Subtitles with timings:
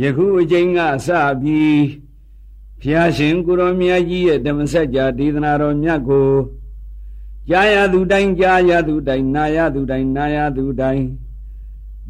[0.00, 1.08] ယခုအချိန်ကစ
[1.40, 1.82] ပြီး
[2.80, 6.30] ဘုရားရှင်ကိုရောမြတ်ကြီးရဲ့ဓမ္မစကြာဒေသနာတော်မြတ်ကို
[7.48, 11.04] ကြားရသူတိုင်းကြားရသူတိုင်းနာရသူတိုင်းနာရသူတိုင်း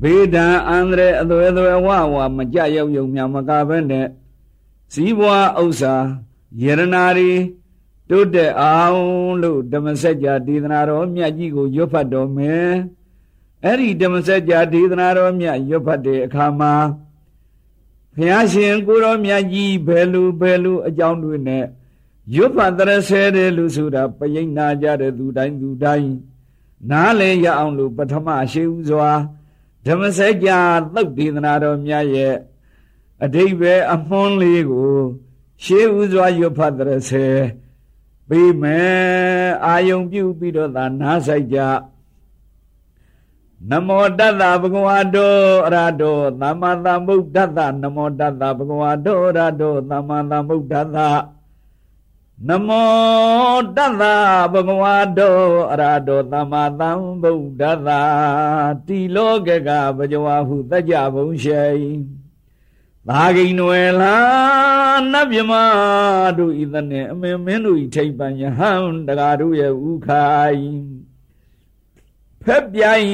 [0.02, 4.06] ဘေးဒံအန္တရာယ်အသွဲသွဲဝဝမကြရောက်ယုံမြမကဘဲနဲ့
[4.92, 5.94] စည်းဘွားဥစ္စာ
[6.62, 7.32] ယရနာရီ
[8.08, 9.02] တိုးတက်အောင်
[9.42, 12.70] လို့ဓမ္မစကြာဒေသနာတော်မြတ်ကြီးကိုရွတ်ဖတ်တော်မယ်
[13.64, 16.72] အဲ့ဒီဓမ္မစကြာဒေသနာတော်မြတ်ရွတ်ဖတ်တဲ့အခါမှာ
[18.18, 21.64] ဘုရားရှင်ကိုရောမြတ်ကြီးဘယ်လိုဘယ်လိုအကြောင်းတွေနဲ့
[22.34, 26.10] ရွတ်ဖတ်တဲ့ဆဲတယ်လို့ဆိုတာပယိတ်နာကြတဲ့သူတိုင်းသူတိုင်း
[26.90, 29.10] နားလဲရအောင်လို့ပထမရှိဥစွာ
[29.86, 30.58] ဓမ္မစကြာ
[30.94, 32.34] သုတ်ဒေသနာတော်မြတ်ရဲ့
[33.24, 34.92] အတိဘယ်အမွှန်းလေးကို
[35.64, 37.26] ရှေးဥစွာရွတ်ဖတ်တဲ့ဆဲ
[38.28, 41.58] ပြီးမယ်အာယုံပြုပြီးတော့သာနားဆိုင်ကြ
[43.66, 45.34] နမောတတ္တဘဂဝါတော
[45.66, 50.98] အရတောသမ္မာသမ္ဗုဒ္ဓတ္တနမောတတ္တဘဂဝါတောအရတောသမ္မာသမ္ဗုဒ္ဓတ္တ
[52.48, 54.04] နမောတတ္တ
[54.52, 55.36] ဘဂဝါတော
[55.72, 57.90] အရတောသမ္မာသမ္ဗုဒ္ဓတ္တ
[58.86, 61.66] တိလောကကဘဇဝဟုတကြဘုံရှိ
[63.08, 64.16] သာဂိနွယ်လာ
[65.12, 65.52] နတ်မြမ
[66.38, 70.62] တို့ဤတဲ့နဲ့အမင်းမင်းတို့ဤထိပ်ပန်ယဟန်တကားတို့ရဲ့ဥခိုင်
[72.48, 73.10] ဖက်ပြိုင်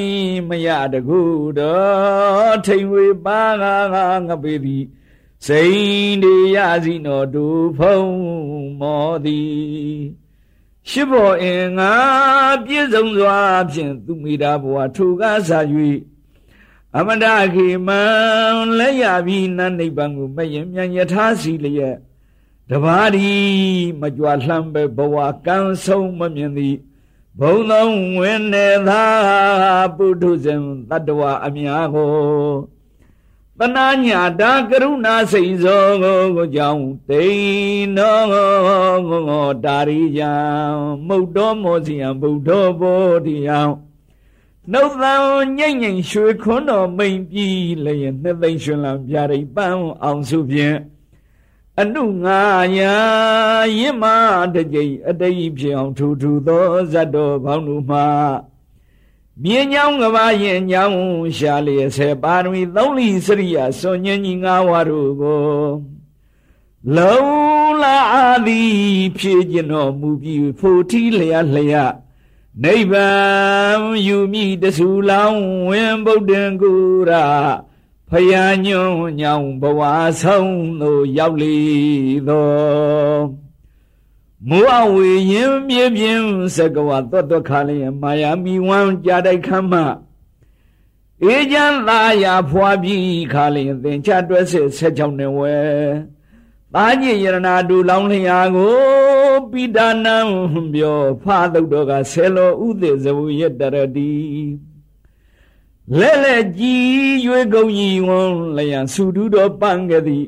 [0.49, 1.21] မရတကူ
[1.59, 4.85] တော့ထိန်ဝေပါငါငါငပေသည်
[5.47, 7.47] စိန်တေရစီနောဒု
[7.79, 7.99] ဖုံ
[8.81, 10.03] မောသည်
[10.89, 11.93] ရှိဘောအင်ငါ
[12.65, 13.39] ပြည့်စုံစွာ
[13.73, 15.61] ဖြင့်သူမိတာဘဝထိုကားစာ၍
[16.97, 18.03] အမတခေမံ
[18.79, 21.97] လက်ရပြီးနတ်နိဗ္ဗာန်ကိုမယင်မြန်ယထာစီလျက်
[22.71, 23.29] တပါးဒီ
[24.01, 26.77] မကြွလှမ်းပဲဘဝကံဆုံးမမြင်သည်
[27.41, 29.05] ဘုံသောဝင်နေသာ
[29.97, 32.13] ပုထုဇဉ်တတ္တဝအများကို
[33.59, 40.33] တနာညာတာကရုဏာစိတ်သောကိုကြောင့်တိန်တော်တာရိယံ
[41.07, 42.51] မုတ်တော်မောစီယံဗုဒ္ဓ
[42.81, 43.61] ဘောဓိယံ
[44.73, 45.15] နှုတ်သံ
[45.59, 50.77] ညိမ့်ညိမ့်ရွှေခွန်းတော်မိန်ပြီးလျင်နှစ်သိမ့်ရှင်လံပြရိပန်းအောင်စုဖြင့်
[51.81, 52.41] အနုငါ
[52.79, 52.95] ယာ
[53.79, 54.05] ရင့်မ
[54.55, 58.07] တကြိအတိတ်ဖြစ်အောင်ထူထူသောဇတ်တော်ဘောင်းတို့မှာ
[59.43, 60.99] မြင်းညောင်းကဘာရင်ညောင်း
[61.37, 65.43] ရှာလျက်ဆေပါရမီသုံးလီစရိယစွန်ညင်းကြီးငါးဝါတို့ကို
[66.97, 67.25] လုံ
[67.83, 67.99] လာ
[68.47, 68.75] သည်
[69.19, 71.95] ဖြည့်ကျင်တော်မူပြီးဖို့ထီလျက်လျက်
[72.63, 76.73] နိဗ္ဗာန်ယူမိတဆူလောင်းဝင်ဗုဒ္ဓံကု
[77.09, 77.25] ရာ
[78.17, 79.81] ဖယားညွန့်ညောင်ဘဝ
[80.21, 81.57] ဆုံးသို့ရောက်လေ
[82.29, 82.49] သော
[84.49, 89.75] မိုးအဝေရင်ပြင်းပြင်းစကဝသွတ်သွတ်ခါလျင်မာယာမီဝမ်းကြာတိုက်ခမ်းမ
[91.23, 95.57] အေးချမ်းသာယာဖွာပြီးခါလျင်သင်္ချတွဲစစ်ဆက်ချောင်းနေဝဲ
[96.75, 98.77] သာညင်ယရနာဒူလောင်းလျာကို
[99.51, 100.17] ပိဒါနံ
[100.73, 104.13] ပြောဖာသုတ်တော်ကဆယ်လောဥသေဇဝယတရတိ
[105.93, 106.85] လဲလဲကြည်
[107.25, 110.27] ရွေးကုန်ကြီးဝွန်လျံစုတူတော်ပန်းကသည်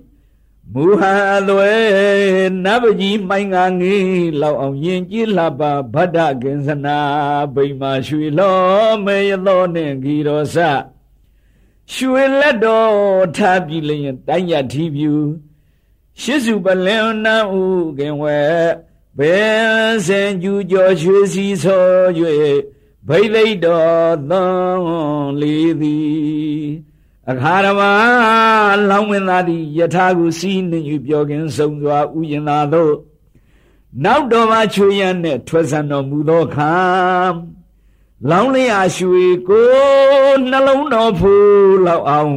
[0.73, 1.03] မူဟ
[1.35, 6.99] အလွယ်နဗကြီးမိုင်းငါငေးလောက်အောင်ယင်ကြည်လှပါဗဒ္ဒကင်စနာ
[7.55, 8.57] ဗိမာရွှေလော
[9.05, 10.57] မေယသောနှင့်ဂီရောစ
[11.93, 15.13] ရွှေလက်တော်ထားပြီလျင်တိုင်းရထီပြူ
[16.21, 17.63] ရှစ်စုပလင်နံဥ
[17.99, 18.39] ကင်ဝဲ
[19.19, 21.85] ဘယ်စင်ကျူကျော်ရွှေစီဆော၍
[23.09, 26.67] ဗိသိတ်တော်သွန်လေသည်
[27.31, 27.83] အခါရမ
[28.91, 32.95] လောင်းမင်းသားသည်ယထာကိုစီးနှင်ယူပြောခင်ဆုံးစွာဥယျာသာသို့
[34.05, 36.75] နောက်တော်မှချွေရန်နဲ့ထွက်ဆန်တော်မူသောခါ
[38.31, 39.71] လောင်းလျာရွှေကို
[40.51, 41.33] နှလုံးတော်ဖူ
[41.87, 42.35] လောက်အောင်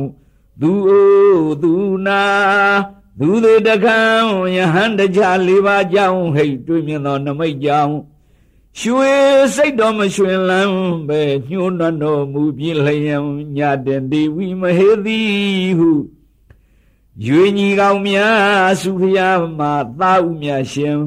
[0.62, 1.74] သူအိုသူ
[2.08, 2.24] နာ
[3.20, 4.00] သူတွေတခံ
[4.56, 7.96] ယဟန်တကြလေးပါးကြောင်းဟိတ်တွေ့မြင်သောနမိတ်ကြောင့်
[8.78, 9.14] ရွှေ
[9.56, 10.74] စိတ်တော်မရွှင်လန်း
[11.08, 13.18] ပဲညှိုးနှံ့တော်မူပြီးလျံ
[13.56, 15.22] ညတင်ဒီဝိမဟေတိ
[15.78, 15.92] ဟု
[17.26, 21.02] ရွေညီကောင်များစုဖျားမှာသာဥမြရှင်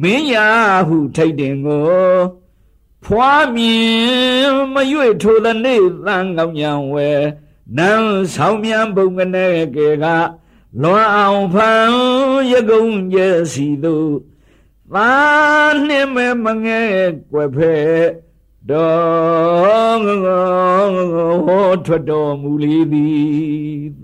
[0.00, 0.46] မင်းရာ
[0.88, 1.86] ဟုထိတ်တင်ကို
[3.04, 7.08] ဖွားမြင်မရွေထိုတဲ့နေ့သံကောင်းညံဝဲ
[7.76, 10.04] နန်းဆောင်မြန်ဘုံကနေကေက
[10.82, 11.90] လွန်အောင်ဖန်
[12.52, 13.18] ရကုံကျ
[13.52, 14.12] စီတို့
[14.94, 15.10] သာ
[15.86, 16.80] နှင်းမဲမငဲ
[17.30, 17.74] ကွယ်ဖဲ
[18.70, 23.20] တော်ငဟောထွက်တော်မူလေသည်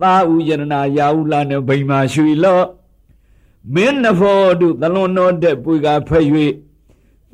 [0.00, 2.66] သာဥယရနာယာဥလာနဲ့ဗိမာရွှေလော့
[3.74, 6.24] မင်းနဖောတို့သလွန်တော်တဲ့ပွေကဖဲ့၍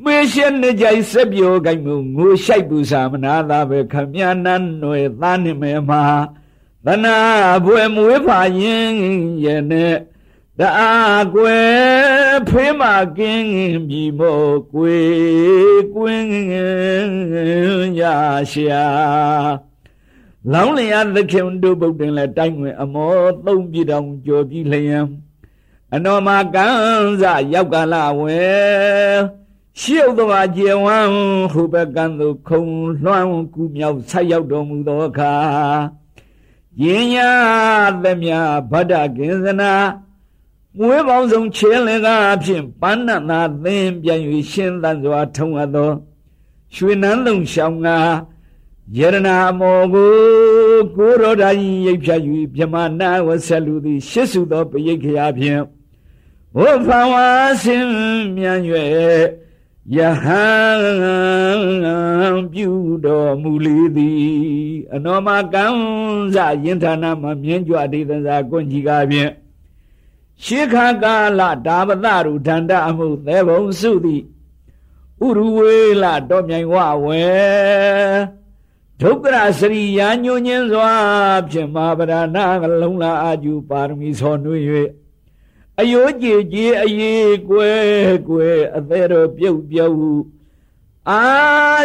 [0.05, 6.03] မေရှက်နေကြိုက်ဆက်ပြောကိုင်မှုငိုရှိုက်ပူစာမနာသာပဲခမည်းနန်းွယ်သားနှင့်မဲမှာ
[6.87, 7.17] သနာ
[7.65, 8.93] ဘွယ်မွေးဖာရင်
[9.45, 9.95] ရဲ့နဲ့
[10.61, 12.83] တအားကွယ်ဖေးမ
[13.19, 16.31] ကင်းပြီမို့ကွယ်ကွင်း
[18.01, 18.03] ရ
[18.53, 18.85] ရှာ
[20.53, 23.13] လောင်းလျာသခင်တို့ဗုဒ္ဓင်လဲတိုင်းဝင် အမော
[23.45, 24.99] သုံးပြတောင်ကြော်ပြီးလျံ
[25.95, 26.67] အနောမကံ
[27.21, 28.39] စရောက်ကလာဝဲ
[29.81, 30.99] ရှုပ်သွားကျေဝံ
[31.53, 32.63] ဟုဘကံသို့ခုံ
[33.05, 35.35] လွှမ်းကူမြောက်ဆက်ရောက်တော်မူသောအခါ
[36.83, 37.31] ယင်ညာ
[38.03, 38.31] သမြ
[38.71, 39.73] ဗဒ္ဒကင်္စနာ
[40.81, 44.21] မွေးပေါင်းဆုံးချင်းလင်ကအဖြစ်ပန်းနသာသင်ပြန်၍
[44.51, 45.91] ရှင်းသန်စွာထုံအပ်သော
[46.75, 47.89] ရွှေနန်းလုံးရှောင်းက
[48.99, 50.13] ယရနာမောကို
[50.97, 52.21] ကိုရောဓာကြီးရိပ်ဖြတ်၍
[52.55, 55.63] မြမနာဝဆက်လူသည် ရှစ်စုသောပရိတ်ခရာဖြင့်
[56.57, 57.27] ဘုဖဝါ
[57.63, 57.91] ဆင်း
[58.37, 58.61] မြန်၍
[59.95, 62.71] ယဟန်ပြု
[63.05, 64.21] တော်မူလေသည်
[64.95, 65.65] အနောမကံ
[66.35, 69.31] ဇယင်ဌာနမှာမြင်းကြွအတိသဇာကွန်ကြီးကားဖြင့်
[70.45, 74.23] ရှေခါကာလဒါပသရုဒန္တအမှုသဲဘုံစုသည်
[75.27, 76.75] ဥရဝေလတော်မြိုင်ဝ
[77.05, 77.25] ဝဲ
[79.01, 80.93] ဒုက္ခရစရိယာညွညင်းစွာ
[81.51, 84.59] ဖြင့်မာပရဏကလုံးလာအာကျူပါရမီဆောနှွေ၍
[85.81, 90.23] အယိုးကြည်ကြည်အေးကွယ်ကွယ်အသေးတော်ပြုတ်ပြုတ်
[91.11, 91.23] အာ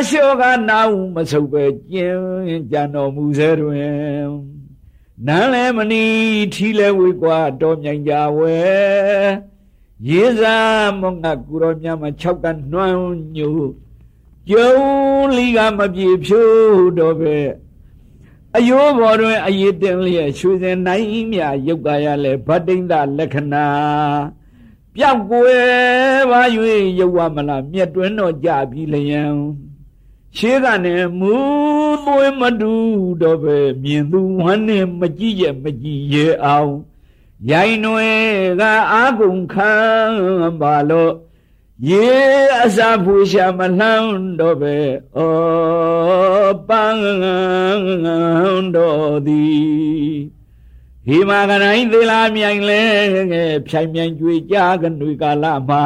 [0.10, 4.53] ရှောကနာဟုမဆုပ်ပဲကျင်းကြံတော်မူစေတွင်
[5.28, 6.04] နန်းလဲမနီ
[6.54, 8.58] ထီလဲဝေကွာတော်မြိုင်ကြဝဲ
[10.10, 10.58] ရေစာ
[11.00, 12.98] မောငါကူတော်မြတ်မှာ၆ကနှွမ်း
[13.36, 13.60] ညို
[14.50, 14.74] ကျုံ
[15.36, 17.38] လီကမပြေဖြိုးတော့ပဲ
[18.56, 23.68] အယိုးဘော်တွင်အရေးတင်လျက်ရွှေစင်နိုင်မြရုပ်ကာယလဲဗတ္တိန္ဒလက္ခဏာ
[24.96, 26.42] ပြောက်ကွယ်ပါ၍
[27.00, 29.24] ရုပ်ဝမလားမြက်တွင်တော့ကြပြီလျံ
[30.38, 31.34] ရှေးကနေမူ
[32.06, 32.74] သွေးမတူ
[33.22, 36.74] တော့ပဲမြင်သူဝမ်းနဲ့မကြည့်ရဲ့မကြည့်ရဲ့အောင်
[37.52, 38.24] ရိုင်နွယ်
[38.60, 39.74] ကအာကုန်ခံ
[40.62, 41.14] ပါလို့
[41.90, 42.08] ရေ
[42.64, 44.78] အစာဖူရှာမလှမ်းတော့ပဲ
[45.18, 45.22] ဩ
[46.68, 47.04] ပန်း
[48.76, 50.18] တော်သည်
[51.06, 52.82] ဟိမာကနိုင်သေးလားမြိုင်လဲ
[53.32, 55.84] ငယ်ဖြိုင်မြိုင်ကြွေကြကနွေကာလမှာ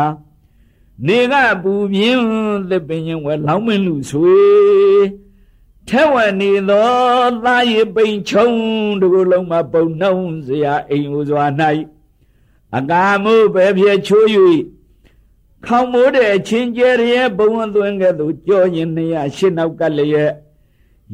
[1.05, 1.33] နေက
[1.63, 2.25] ပူပြင်း
[2.69, 4.38] သစ်ပင်ရင်ဝဲလောင်းမင်းလူဆွေ
[5.88, 6.89] ထဲဝနေသော
[7.44, 8.49] သားရပိန်ချုံ
[9.01, 11.45] တို့လုံးမှာပုံနှုံးစရာအိမ်ဥစွာ၌
[12.77, 14.27] အကာမို့ပဲဖြစ်ချိုး၍
[15.65, 20.31] ခေါမိုးတဲ့ချင်းကျဲရဲ့ဘုံသွင်းကဲ့သို့ကြောရင်နေရရှင်းနောက်ကလည်းရဲ့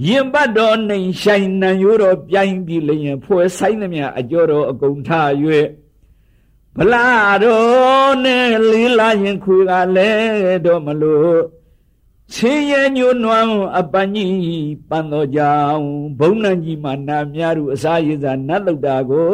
[0.07, 5.09] ရင်ပတ်တော်နှိမ်ဆိုင်နံရိုးတော်ပြိုင်ပြီးလျင်ဖွဲ့ဆိုင်သမျှအကျော်တော်အကုန်ထ၍
[6.77, 7.07] ဗလာ
[7.43, 11.39] တော်နဲ့လေးလာရင်ခွေကလည်းတော့မလို့
[12.33, 15.83] ချင်းရဲ့ညိုနွမ်းအပန်းကြီးပန်းတော်ကြောင်
[16.19, 19.33] ဘုံနံကြီးမှာနာများသူအစာရည်စာနတ်လုတ်တာကို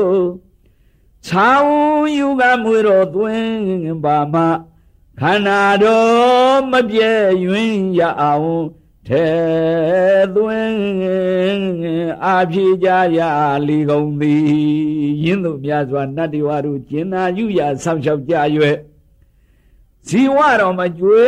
[1.25, 4.41] ချောင်းယူကမွေတော်သွင်းပါမှ
[5.19, 8.61] ခန္ဓာတော်မပြည့်ရွင်ရအောင်
[9.09, 9.27] ထဲ
[10.35, 10.79] သွင်း
[12.25, 13.19] အာဖြေကြရ
[13.67, 14.43] လီကုန်သည်
[15.23, 18.35] ယင်းတို့များစွာနတ္တိဝါတို့ကျင်နာယူရဆောက်ရှောက်ကြ၍
[20.07, 21.27] ဇီဝတော်မကျွေ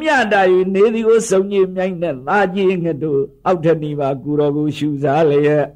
[0.00, 0.42] မြတ်တာ၍
[0.74, 5.66] နေသည်ကိုစုံကြီးမြိုင်းတဲ့သာကြီးငှတို့အောက်ထဏီပါကူတော်ကိုရှူစားလျက်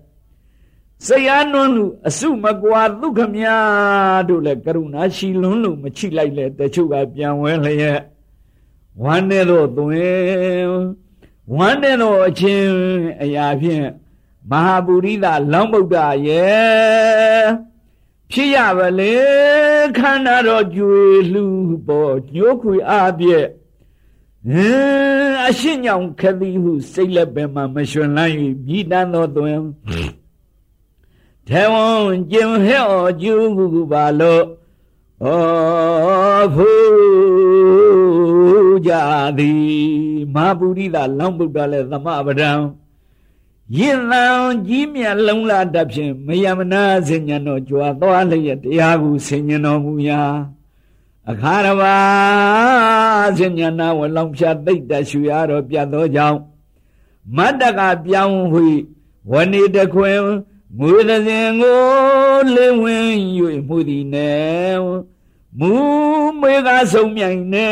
[1.07, 3.47] စရာနွန်းလူအစုမကွာဒုက္ခမြ
[4.29, 8.01] တို့လည်းကရုဏာရှိလွန်းလို့မချိလိုက်လေတချို့ကပြန်ဝဲလျက်
[9.03, 11.12] ဝမ်းနဲ့တော့သွင်း
[11.51, 12.71] ဝမ်းနဲ့တော့အချင်း
[13.23, 13.87] အရာဖြင့်
[14.51, 15.97] မဟာပုရိသလောင်းဗုဒ္ဓ
[16.27, 17.45] ရဲ့
[18.31, 19.17] ဖြစ်ရပါလေ
[19.99, 21.43] ခန္ဓာတော်ကြွေလှ
[21.87, 23.47] ပေါ်ညှိုးခွေအားပြည့်
[24.49, 28.33] ဟင်းအရှင်းညောင်ခသည်ဟုစိတ်လက်ပင်မှာမရွှင်လန်း၍
[28.67, 29.65] မြည်တမ်းသောသွင်း
[31.49, 31.87] ထေဝံ
[32.31, 34.45] ကျင်ဟဲ့ောကျူးပါလို့
[35.25, 35.27] ဩ
[36.55, 36.71] ဖူ
[38.87, 38.93] ကြ
[39.39, 39.63] သည်
[40.35, 42.53] မဟာပုရိသလောင်းဗုဒ္ဓလည်းသမဗဒံ
[43.77, 44.25] ယင်လံ
[44.67, 50.23] ကြီးမြတ်လုံးလာတတ်ဖြင့်မယမနာစဉ္ညာတော်ကြွားသွားလျက်တရားကိုဆင်ញတော်မူရာ
[51.31, 51.97] အခါရပါ
[53.39, 56.39] စဉ္ညာနာဝလောင်ဖြတ်သိတ်တရှူရတော်ပြတ်သောကြောင့်
[57.37, 58.69] မတ္တကပြောင်းဝိ
[59.31, 60.21] ဝဏိတခွင်
[60.79, 61.81] ငွေသစဉ်ကို
[62.55, 63.07] လင်းဝင်၍
[63.69, 65.12] မှုသည်နဲ့
[65.59, 65.73] မူ
[66.41, 67.69] မေကဆုံးမြိုင်နေ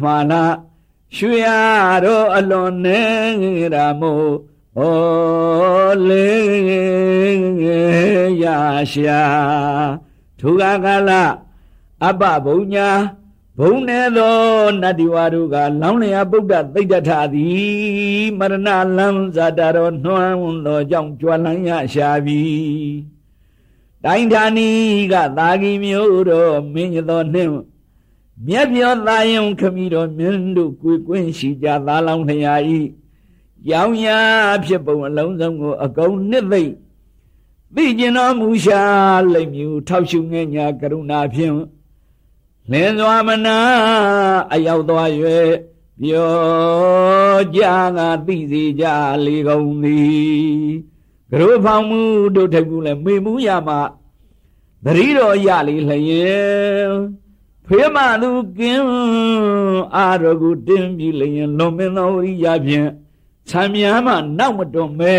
[0.00, 0.56] မှာလား
[1.16, 1.46] ရွှေရ
[2.04, 3.00] တော့အလွန်နေ
[3.74, 4.32] ရာမို့
[4.78, 4.82] ဩ
[6.08, 6.30] လေ
[8.42, 8.44] ရ
[8.92, 9.22] ရှာ
[10.40, 11.10] ထုကကလ
[12.06, 12.90] အပဘုံညာ
[13.58, 14.38] ဘဘုံနေသော
[14.82, 18.54] နတ္တိဝါတို့ကလောင်းလျာဗုဒ္ဓသိတ္တထသည်မရဏ
[18.98, 22.40] လံဇာတတော်နှွမ်းသောကြောင့်ကြွလန်းရရှာပြီ
[24.04, 24.68] တိုင်းဌာနီ
[25.12, 27.50] ကသာဂီမျိုးတော်မင်းသောနှင့်
[28.46, 32.80] မြက်ပြောသားယုံခမီတော်မင်းတို့ကိုကွင်းရှိကြသာလောင်းလျာဤ
[33.70, 34.18] ရောင်ရာ
[34.64, 36.72] ဖြစ်ပုံအလုံးစုံကိုအကုန်နှစ်သိမ့်
[37.74, 38.82] သိကျင်တော်မူရှာ
[39.32, 41.54] လိမ့်မြူထောက်ရှုငဲ့ညာကရုဏာဖြင့်
[42.70, 43.58] လင်းစွာမနာ
[44.52, 45.10] အရောက်သွား၍
[46.00, 47.60] ပြောကြ
[47.96, 48.84] ငါသိစေကြ
[49.24, 50.89] လေကုန်သည်
[51.30, 52.00] ကရုဖောင်မှု
[52.34, 53.80] တို့ထိုက်ဘူးလဲမေမှုရမှာ
[54.84, 56.92] တတိတော်ရလေလျင်
[57.66, 58.88] ဖေးမသူကင်း
[59.96, 62.90] အာရကုတင်းပြီလျင်လွန်မင်းသောရိယဖြင့်
[63.48, 65.16] ဆံမြားမှနောက်မတွန်မဲ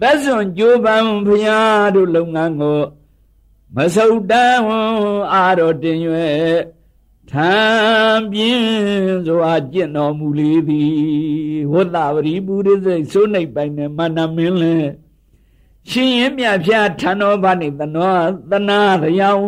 [0.00, 1.58] သက်စွန်ကြိုးပမ်းဖရာ
[1.94, 2.80] တို့လုပ်ငန်းကို
[3.74, 4.62] မဆုတ်တန်း
[5.32, 6.58] အာတော်တင်ရွယ်
[7.32, 7.54] ထံ
[8.32, 10.92] ပြင်းစွာကျင့်တော်မူလေသည်
[11.72, 14.76] ဝတ္တဝရိပုရိစိတ်စိုးနှိပ်ပိုင်နဲ့မန္နမင်းလဲ
[15.90, 18.14] ရှင်ရင်မြဖျားထံတော်ဘာနေသနော
[18.50, 18.80] သနာ
[19.20, 19.44] ရောင်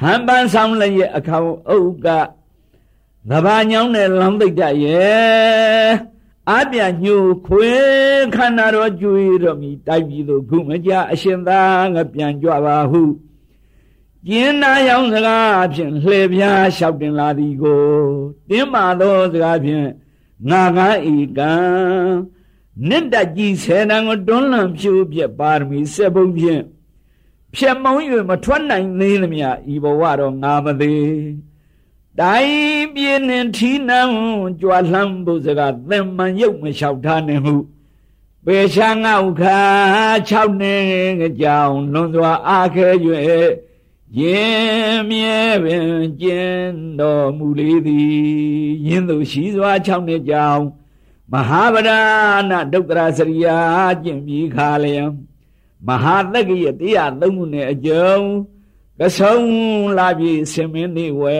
[0.00, 2.08] ဟံပန်းဆောင်လည်းရဲ့အခေါင်ဥက္က
[3.30, 5.88] သဘာညောင်းနဲ့လောင်းသိတ္တရဲ့
[6.50, 7.70] အပြညှို့ခွေ
[8.34, 11.60] ခန္ဓာတော်ကျွေတော်မီတိုက်ပြီးသို့ခုမကြအရှင်သာ
[11.94, 13.02] ငါပြန်ကြွပါဟု
[14.28, 17.84] ကျင်းနာရောင်စကားဖြင့်လှေပြားလျှောက်တင်လာသည်ကို
[18.48, 19.86] တင်းမာသောစကားဖြင့်
[20.50, 21.52] ငါငါဧကံ
[22.88, 26.62] နိတ္တကြီးဆယ်တန်ကိုတွန်းလှန်ဖြိုးပြပါရမီဆက်ပုံဖြင့်
[27.54, 27.94] ဖြတ်မုံ၍
[28.30, 31.06] မထွက်နိုင်သေးသမျှဤဘဝတော့ငါမသေး
[32.20, 34.00] တိုင်းပြင်းနှင်ထီနံ
[34.60, 37.56] ကြွာလှမ်းဖို့စကားသင်မှန်ရုပ်မလျှောက်ထားနေမှု
[38.44, 39.58] ပေရှာငေါခါ
[40.28, 40.68] ၆နှ
[41.26, 42.88] စ်ကြောင်လွန်စွာအားခဲ၍
[44.20, 48.16] ရင်မြဲပင်ကျင်းတော်မူလေသည်
[48.86, 50.62] ယင်းသူရှိစွာ၆နှစ်ကြောင်
[51.32, 51.90] မဟာဗဒ
[52.50, 53.58] နာဒုက္ခရာစရိယာ
[54.02, 55.02] ကျင့်ပြီးခါလျံ
[55.86, 58.14] မဟာတက္ကရတရားသုံးခုနဲ့အကျုံ
[58.98, 61.38] ကဆုံးလာပြီဆင်မင်းနေဝဲ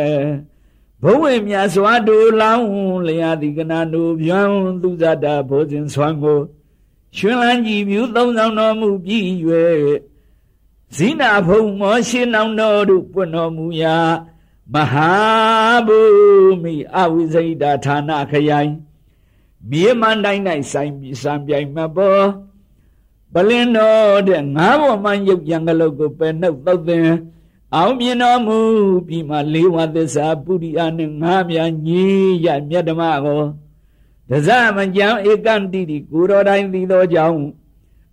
[1.02, 2.68] ဘုံဝင်မြတ်စွာတူလောင်း
[3.08, 4.40] လျာတိကနာတို့ဗျံ
[4.82, 6.40] သူဇတာဘောဇင်ဆွမ်းကို
[7.16, 9.24] ရှင်လန်းကြည်မြူသုံးဆောင်တော်မူပြီး၍
[10.96, 13.96] ဇိနာဖုံမောရှိနောင်တော်တို့ပွင့်တော်မူရာ
[14.74, 15.12] မဟာ
[15.86, 15.98] ဘူ
[16.62, 18.72] မိအဝိဇိတာဌာနခရိုင်
[19.70, 22.26] မြေမန်တိုင်း၌ဆိုင်ပြီးစံပြိုင်မပေါ်
[23.32, 27.08] ပလင်းတော်တဲ့ငါးပေါ်မှရုပ်ရံကလုတ်ကိုပဲနှုတ်သုတ်သင်
[27.74, 28.58] အောင်မြင်တော်မူ
[29.08, 32.02] ပြီးမှလေးဝသစ္စာပုရိယနှင့်ငါးမြညီ
[32.44, 33.42] ရမြတ်ဓမ္မကို
[34.30, 37.40] တဇမကြံဧကံတိတိကိုတော်တိုင်းသိသောကြောင့်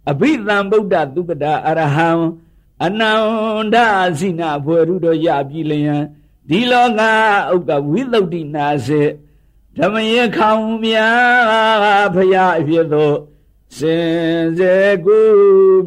[0.10, 2.10] အဘိဓမ္ဗုဒ္ဓသုကတာအရဟံ
[2.86, 3.76] အနန္တ
[4.20, 6.04] ဇိနာဘွယ်ရုတော်ရပြီလျင်
[6.50, 9.02] ဒီလောကဥက္ကဝိသုဒ္ဓိနာစေ
[9.78, 11.10] ဓမ္မယခေါင်မြာ
[12.16, 13.18] ဖရာအဖြစ်သို့
[13.78, 14.74] စင်စေ
[15.06, 15.20] ကု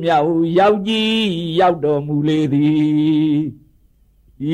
[0.02, 1.26] မြောက်ရောက်ကြီး
[1.60, 3.40] ရောက်တော်မူလေသည်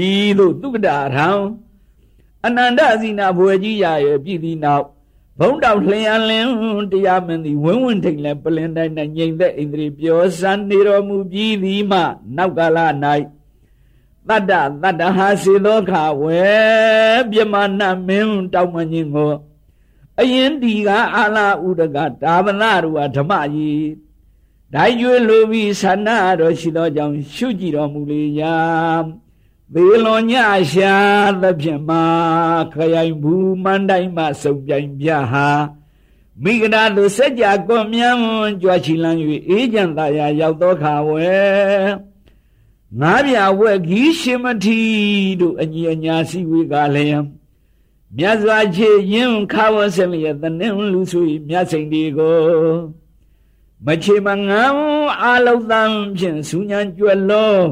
[0.06, 1.28] ဤသို့သုကတာရံ
[2.44, 4.86] အနန္တဇိနာဘွယ်ကြီးရရဲ့ပြည်သည်နောက်
[5.38, 6.50] ဘုံတောက်လျှံလင်း
[6.92, 12.00] တရားမင်းသည်ဝင်းဝင်းထိန်လဲပလင်တိုင်း၌ငြိမ်သက်ဣန္ဒြေပြောစံနေတော်မူပြီးသည်မှ
[12.36, 12.78] နောက်ကာလ၌
[14.28, 16.42] တတ္တတတ္တဟာစေသောခဝဲ
[17.30, 19.32] ပြမနာမင်းတောက်မခြင်းကို
[20.20, 23.88] အရင်ဒီကအာလာဥဒကဒါဗနာရူဟာဓမ္မကြီး
[24.74, 26.08] ဓာရွေလိုပြီးဆန္ဒ
[26.40, 28.54] တော်ရှိသောကြောင့်ရှုကြည့်တော်မူလေရာ
[29.74, 30.32] သေလွန်ည
[30.72, 30.94] ရှာ
[31.42, 32.02] သဖြင့်မာ
[32.72, 35.48] ခရိုင်ဘူးမန်တိုင်းမှစုံပြိုင်ပြဟာ
[36.42, 38.20] မိဂနာသူစัจ जा ကွန်မြန်း
[38.60, 41.30] ကြွားချီလန်း၍အေးကြံသာယာရောက်သောခါဝဲ
[43.00, 44.80] ငါးပြဝက်ဂီးရှင်မထီ
[45.40, 47.22] တို့အညီအညာစီဝေကလည်း
[48.16, 52.38] မြတ်စွာချေရင်ခါဝဆလျက်တနင်လူဆွေမြတ်စိန်ဒီကို
[53.86, 54.76] မချေမငန်း
[55.22, 57.62] အာလောက်တန်ဖြင့်စူညံကြွယ်လုံး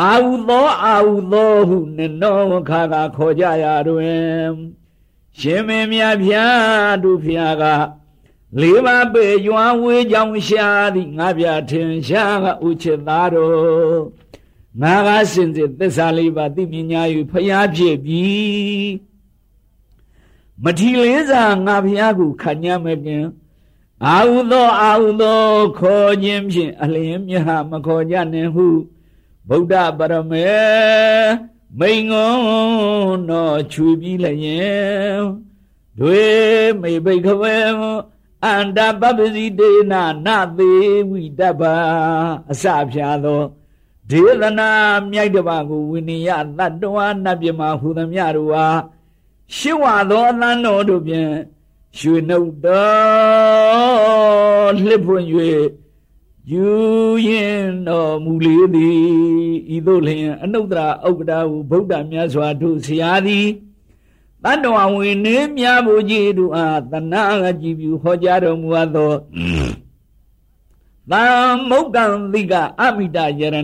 [0.00, 4.52] အာဟုသောအာဟုသောဟုနနောခါကခေါ်ကြရတွင်
[5.38, 7.64] ရှင်မင်းမြတ်ဖျားတို့ဖျားက
[8.60, 14.00] လေးပါးပေရွာဝေးကြောင်ရှာသည်ငါပြထင်ရှားကဥချစ်သားတော်
[14.80, 18.26] ငါကစင်စစ်သစ္စာလေးပါးသိမြင်ညာယူဖျားဖြစ်ပြီ
[20.64, 23.24] မထီလေးစာငါဖျားကိုခညမကင်
[24.06, 25.40] အာဟုသောအာဟုသော
[25.78, 28.66] ခေါ်ခြင်းဖြင့်အလင်းမြဟမခေါ်ကြနှင့်ဟု
[29.52, 30.48] ဗုဒ္ဓပရမေ
[31.78, 32.34] မိန်ငုံ
[33.30, 35.20] တော်ချွေပြီးလျင်
[35.98, 36.22] တွေ
[36.80, 37.56] မိဘိခဝေ
[38.44, 39.94] အန္တပပစီတေန
[40.26, 40.28] န
[40.58, 41.76] သေးဝိတ္တပါ
[42.50, 43.42] အစဖြာသော
[44.10, 44.70] ဒေသနာ
[45.10, 48.66] မြိုက်တပါကိုဝိနည်းယတတ္တဝနတ်ပြမဟူသမျှတို့ဟာ
[49.56, 51.32] ရှင်းဝသောအသံတော်တို့ဖြင့်
[51.98, 55.26] ရွှေနှုတ်တော်လှစ်ဖွင့်၍
[56.48, 56.66] ယူ
[57.26, 59.00] ရင်တော်မူလေသည်
[59.74, 63.46] ဤသို့လျင်အနုတ္တရာဥက္ကဋဟုဗုဒ္ဓမြတ်စွာတို့ဆရာသည်
[64.44, 67.24] တတ္တဝဝိနည်းမြဘုကြီးတို့အားတဏှာ
[67.60, 69.12] ကြည်ပြုဟောကြားတော်မူအပ်သော
[71.10, 71.24] သံ
[71.68, 73.56] မုတ်ကံတိကအမိတယရဏ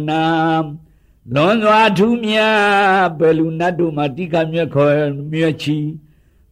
[1.35, 2.57] လွန်စွာထူးမြတ်
[3.19, 4.95] ဘယ်လူနတ်တို့မှတိခမြတ်ခေါ်
[5.33, 5.79] မြတ်ချီ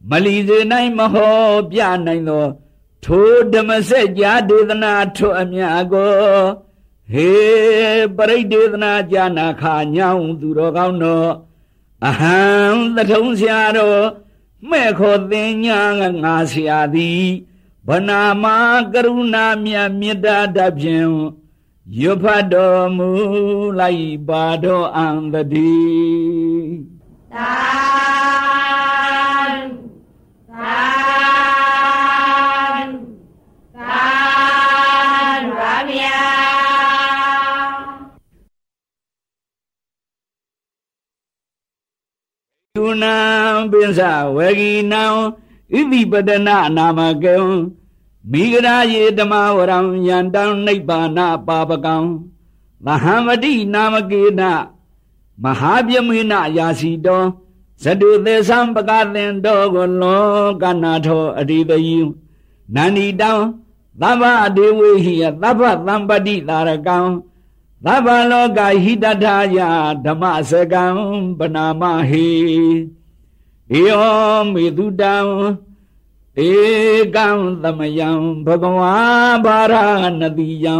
[0.09, 1.35] မလီစေနိုင်မဟော
[1.71, 2.45] ပြနိုင်သော
[3.05, 6.13] ထိုဓမ္မစကြာဒေသနာထွအမြတ်ကို
[7.11, 7.31] ဟေ
[8.17, 11.31] ပရိဒေသနာကြာနာခာညောင်းသူတော်ကောင်းတော်
[12.07, 12.41] အဟံ
[12.95, 14.05] သထုံဆရာတော်
[14.69, 15.81] မဲ့ခေါ်သင်ညာ
[16.23, 17.25] ငါဆရာသည်
[17.87, 18.45] ဗနာမ
[18.93, 21.11] ကရုဏာမြတ်မေတ္တာတဖြင့်
[21.99, 23.09] ရွတ်ဖတ်တော်မူ
[23.79, 25.07] လိုက်ပါတော်အံ
[25.53, 26.75] တည်း
[27.33, 28.24] သာ
[42.77, 43.15] ယူနံ
[43.71, 43.99] ပိစ
[44.35, 45.03] ဝေဂီနံ
[45.73, 47.35] ဣတိပဒနာနာမကေ
[48.31, 51.95] မိဂရာယေဓမ္မဝရံယန္တံနိဗ္ဗာနပါပကံ
[52.85, 54.41] မဟာမတိနာမကေန
[55.43, 57.23] မဟာပြမေနယာစီတော
[57.83, 60.23] ဇတုသေသံပကသင်တောကိုလော
[60.61, 61.99] ကနာထောအရိတယိ
[62.75, 63.31] နန္ဒီတံ
[64.01, 66.97] သဗ္ဗအတေဝေဟိယသဗ္ဗသံပတိတာရကံ
[67.87, 69.57] သဗ္ဗလောကဟိတထာယ
[70.05, 70.85] ဓမ္မစကံ
[71.39, 72.27] ပနာမဟိ
[73.73, 74.05] ဧယော
[74.53, 75.15] မေတုတံ
[76.47, 76.51] ဧ
[77.15, 77.27] ကံ
[77.63, 78.09] သမယံ
[78.45, 78.93] ဘဂဝါ
[79.45, 79.73] ဘာရ
[80.21, 80.75] ဏတိယံ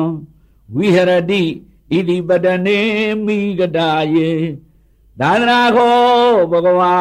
[0.76, 1.44] ဝိဟရတိ
[1.92, 2.80] ဣတိပတနေ
[3.26, 4.30] မိဂတာယေ
[5.20, 5.98] သာသနာခော
[6.52, 6.96] ဘဂဝါ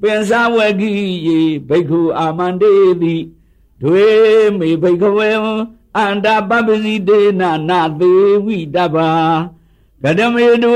[0.00, 0.92] ပင်စဝကိ
[1.26, 3.16] ယေဘိက္ခုအာမန္တေတိ
[3.82, 4.04] ဒွေ
[4.58, 5.30] မေဘိက္ခဝေ
[5.98, 9.10] အန္တပပစီတေနနာသေးဝိတဗ္ဗာ
[10.02, 10.72] ကတမေတု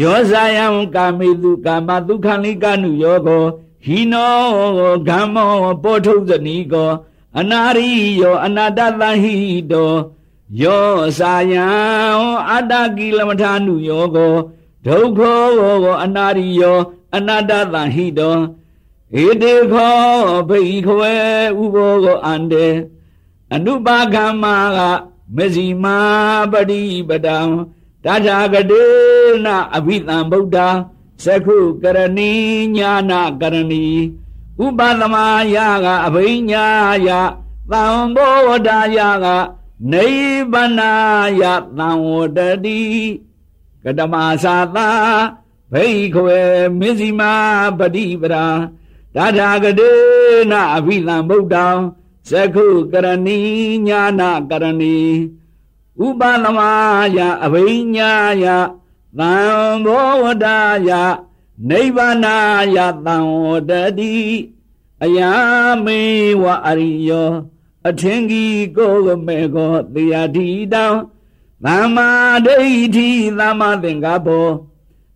[0.00, 3.44] ယောဇာယံကာမေတုကာမဒုက္ခလိကနုယောကော
[3.84, 4.34] ဟိနော
[5.08, 6.90] ဂမ္မောပောထုဇနီကော
[7.38, 9.34] အနာရိယောအနာတသဟိ
[9.72, 9.92] တော
[10.62, 11.64] ယောစာယံ
[12.50, 14.34] အတ္တကိလမထာနုယောကော
[14.86, 16.78] ဒုက္ခောအနာရိယော
[17.16, 18.36] အနာတသဟိတော
[19.24, 19.96] ဧတေခော
[20.48, 21.14] ဘိခွေ
[21.60, 22.66] ဥဘောကောအန္တေ
[23.52, 24.78] အနုပါကမ္မာက
[25.36, 25.96] မဇိမာ
[26.52, 27.38] ပတိပတံ
[28.04, 28.84] တထာဂတေ
[29.44, 30.58] နအဘိသံဗုဒ္ဓ
[31.24, 32.32] သကုကရဏီ
[32.76, 33.86] ညာနာကရဏီ
[34.64, 35.16] ဥပသမ
[35.54, 36.66] ယာကအဘိညာ
[37.06, 37.08] ယ
[37.70, 39.26] သံဘောဓာယက
[39.92, 40.06] နိ
[40.38, 40.92] ဗ္ဗာနာ
[41.40, 41.42] ယ
[41.78, 42.82] သံဝတတိ
[43.84, 44.88] ကတမသာသာ
[45.72, 46.40] ဘိခွေ
[46.78, 47.32] မဇ္ဈိမာ
[47.78, 48.44] ပတိပရာ
[49.14, 49.92] တထာဂတေ
[50.50, 51.66] နအဘိသံဗုဒ္ဓံ
[52.30, 53.38] သကုကရဏီ
[53.86, 54.98] ညာနာကရဏီ
[56.04, 56.60] ဥပသမ
[57.16, 58.44] ယအဘိညာယ
[59.18, 59.34] သံ
[59.84, 60.46] ဘောဝတ
[60.88, 60.90] ယ
[61.68, 62.36] နိဗ္ဗာနာ
[62.74, 64.16] ယသံဝတတိ
[65.02, 65.18] အယ
[65.84, 66.00] မေ
[66.42, 67.30] ဝအရိယော
[67.88, 70.86] အထင်ကြီးကိုယ်မေကောတေယတိတံ
[71.64, 72.08] သမ္မာ
[72.46, 73.08] ဒိဋ္ဌိ
[73.38, 74.48] သမ္မာသင်္ကပ္ပော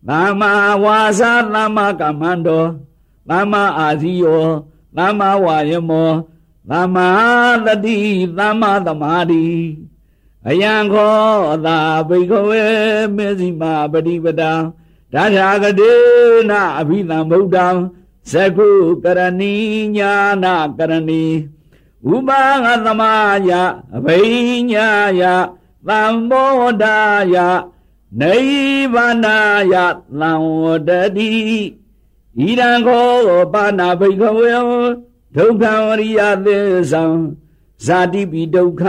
[0.07, 0.51] သမ္မာ
[0.83, 2.65] ဝါစာသမ္မာကမ္မန္တော
[3.29, 4.45] သမ္မာအာဇီယော
[4.97, 6.11] သမ္မာဝါယမော
[6.69, 7.09] သမ္မာ
[7.65, 7.99] တတိ
[8.37, 9.47] သမ္မာသမာဓိ
[10.47, 11.21] အယံခော
[11.65, 11.77] သာ
[12.09, 12.63] ဘိခဝေ
[13.15, 14.53] မေဇိမာပฏิပဒံ
[15.13, 15.93] ဒါထာဂတေ
[16.49, 17.67] နအဘိသံဗုဒ္ဓံ
[18.31, 18.69] သကု
[19.03, 19.53] ကရဏီ
[19.95, 21.25] ညာနာကရဏီ
[22.13, 23.01] ဥပါငသမ
[23.49, 23.51] ယ
[23.95, 24.19] အဘိ
[24.71, 24.87] ညာ
[25.19, 25.21] ယ
[25.87, 26.97] သံဘောဓာ
[27.33, 27.35] ယ
[28.21, 28.35] နိ
[28.83, 29.37] ဗ္ဗာနာ
[29.73, 29.75] ယ
[30.19, 31.31] သံဝတတိ
[32.37, 33.09] ဣရံခော
[33.53, 34.53] ပါဏဘိခဝေ
[35.35, 37.03] ဒုက္ခဝရိယသစ္ဆံ
[37.85, 38.83] ဇာတိပိဒုက္ခ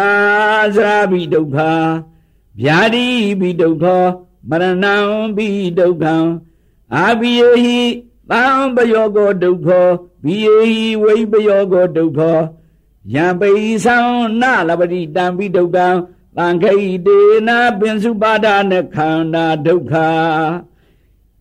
[0.74, 1.58] သရာပိဒုက္ခ
[2.62, 3.06] ဗျာတိ
[3.40, 3.84] ပိဒုက္ခ
[4.48, 4.96] မရဏံ
[5.36, 5.48] ပိ
[5.78, 6.16] ဒုက္ခံ
[6.94, 7.80] အာဘိယဟိ
[8.30, 9.68] သံပယောကောဒုက္ခ
[10.24, 12.20] ဘိယဟိဝိပယောကောဒုက္ခ
[13.14, 13.50] ယံပိ
[13.84, 13.96] သံ
[14.40, 15.88] နလပတိတံပိဒုက္ခံ
[16.36, 16.74] သံခိ
[17.06, 19.94] တေနပင်စုပါဒနခန္ဓာဒုက္ခ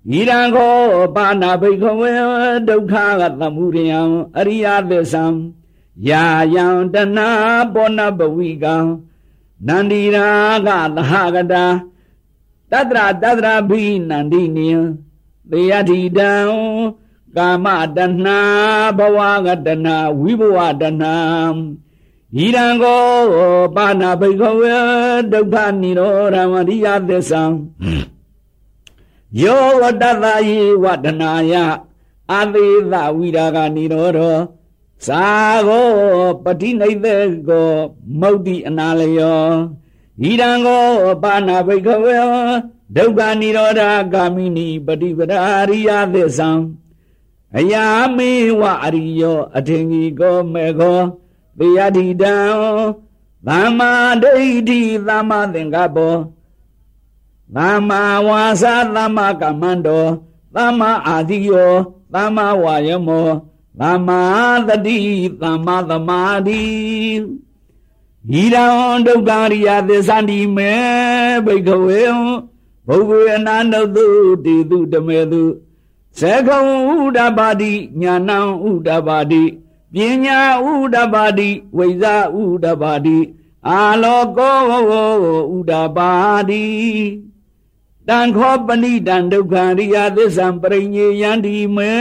[0.07, 0.75] ဤရန်ခော
[1.15, 2.11] ပါဏဘိခဝေ
[2.67, 4.01] ဒုက္ခကသမှုရိယံ
[4.37, 5.25] အရိယသစ္ဆံ
[6.07, 7.19] ယာယံတဏ
[7.73, 8.75] ပောနဘဝိကံ
[9.67, 10.27] နန္ဒီရာ
[10.65, 11.63] ကသဟကတာ
[12.71, 14.75] တတရတတရဘိနန္ဒီနိယ
[15.51, 16.33] သေယတိတံ
[17.35, 18.39] ကာမတဏှာ
[18.97, 21.15] ဘဝကတဏှာဝိဘဝတဏှာ
[22.35, 23.03] ဣဤရန်ကို
[23.75, 24.73] ပါဏဘိခဝေ
[25.31, 27.43] ဒုက္ခនិရောဓမရိယသစ္ဆံ
[29.42, 31.54] ယောဝတ္တသာယိဝဒနာယ
[32.32, 34.20] အသေးသဝိရာဂនិရောဓ
[35.06, 35.26] သာ
[35.68, 35.88] ကို
[36.44, 37.16] ပတိနိသေ
[37.48, 37.68] ကို
[38.20, 39.44] မௌတိအနာလယော
[40.28, 40.86] ဤရန်ကို
[41.22, 42.16] ပါဏဘိခဝေ
[42.96, 45.38] ဒုက္ခនិရောဓဂာမိနိပฏิပဒါ
[45.68, 46.50] ရိယသစ္ဆံ
[47.58, 47.84] အယာ
[48.16, 51.00] မေဝအရိယောအထင်ကြီးကိုမေခော
[51.58, 52.36] ပိယတိတံ
[53.46, 56.14] သမ္မာဒိဋ္ဌိသမ္မာသင်္ကပ္ပော
[57.55, 60.05] သမ္မာဝါစာသမ္မာကမ္မန္တော
[60.55, 61.71] သမ္မာအာတိယော
[62.13, 63.29] သမ္မာဝါယမော
[63.79, 64.21] သမ္မာ
[64.67, 64.97] တတိ
[65.41, 66.63] သမ္မာသမာဓိ
[68.39, 68.65] ဤရံ
[69.05, 70.73] ဒုက္ခရိယသစ္စာတိမေ
[71.45, 72.03] ဘိကဝေ
[72.87, 73.81] ဘုဗ္ဗေအနန္တု
[74.45, 75.43] တိတုတမေတု
[76.19, 76.61] သကုံ
[76.93, 79.43] ဥဒ္ဓပါတိညာဏံဥဒ္ဓပါတိ
[79.93, 83.17] ပညာဥဒ္ဓပါတိဝိဇာဥဒ္ဓပါတိ
[83.67, 84.59] အာလောကော
[85.55, 86.11] ဥဒ္ဓပါ
[86.49, 86.63] တိ
[88.07, 91.91] တံခောပဏိတံဒုက္ခရိယသစ္ဆံပရိညေယန္တိမေ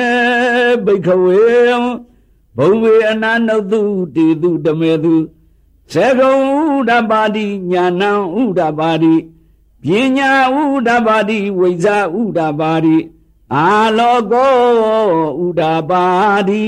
[0.85, 1.41] ဘိခဝေ
[2.57, 3.83] ဘုံဝေအနာနုတု
[4.15, 5.15] တေတုတမေတု
[5.93, 6.35] သေကုံ
[6.71, 9.15] ဥဒ္ဓပါတိညာဏံဥဒ္ဓပါတိ
[9.83, 9.85] ပ
[10.17, 12.97] ညာဥဒ္ဓပါတိဝိဇာဥဒ္ဓပါတိ
[13.55, 14.55] အာလောကော
[15.45, 16.05] ဥဒ္ဓပါ
[16.49, 16.67] တိ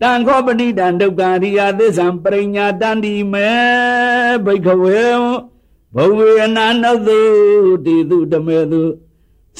[0.00, 3.50] တံခောပဏိတံဒုက္ခရိယသစ္ဆံပရိညာတန္တိမေ
[4.44, 5.02] ဘိခဝေ
[5.94, 7.20] ဘုံဝေအနာနုတု
[7.84, 8.82] တိတုတမေတု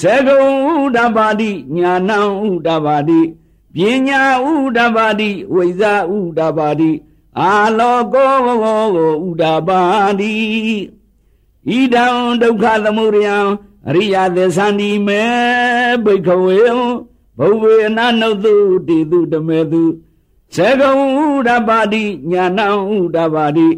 [0.00, 3.20] သေကုံဥဒ္ဓပါတိညာဏံဥဒ္ဓပါတိ
[3.74, 6.90] ပညာဥဒ္ဓပါတိဝိဇာဥဒ္ဓပါတိ
[7.40, 8.34] အာလောကော
[9.26, 9.80] ဥဒ္ဓပါ
[10.20, 10.34] တိ
[11.68, 12.06] ဣဒံ
[12.42, 13.36] ဒုက္ခသမုဒယံ
[13.88, 15.22] အရိယသစ္ဆန္တိမေ
[16.04, 16.58] ဘိခဝေ
[17.38, 18.54] ဘုံဝေအနာနုတု
[18.88, 19.82] တိတုတမေတု
[20.54, 20.92] သေကုံ
[21.24, 23.68] ဥဒ္ဓပါတိညာဏံဥဒ္ဓပါတိ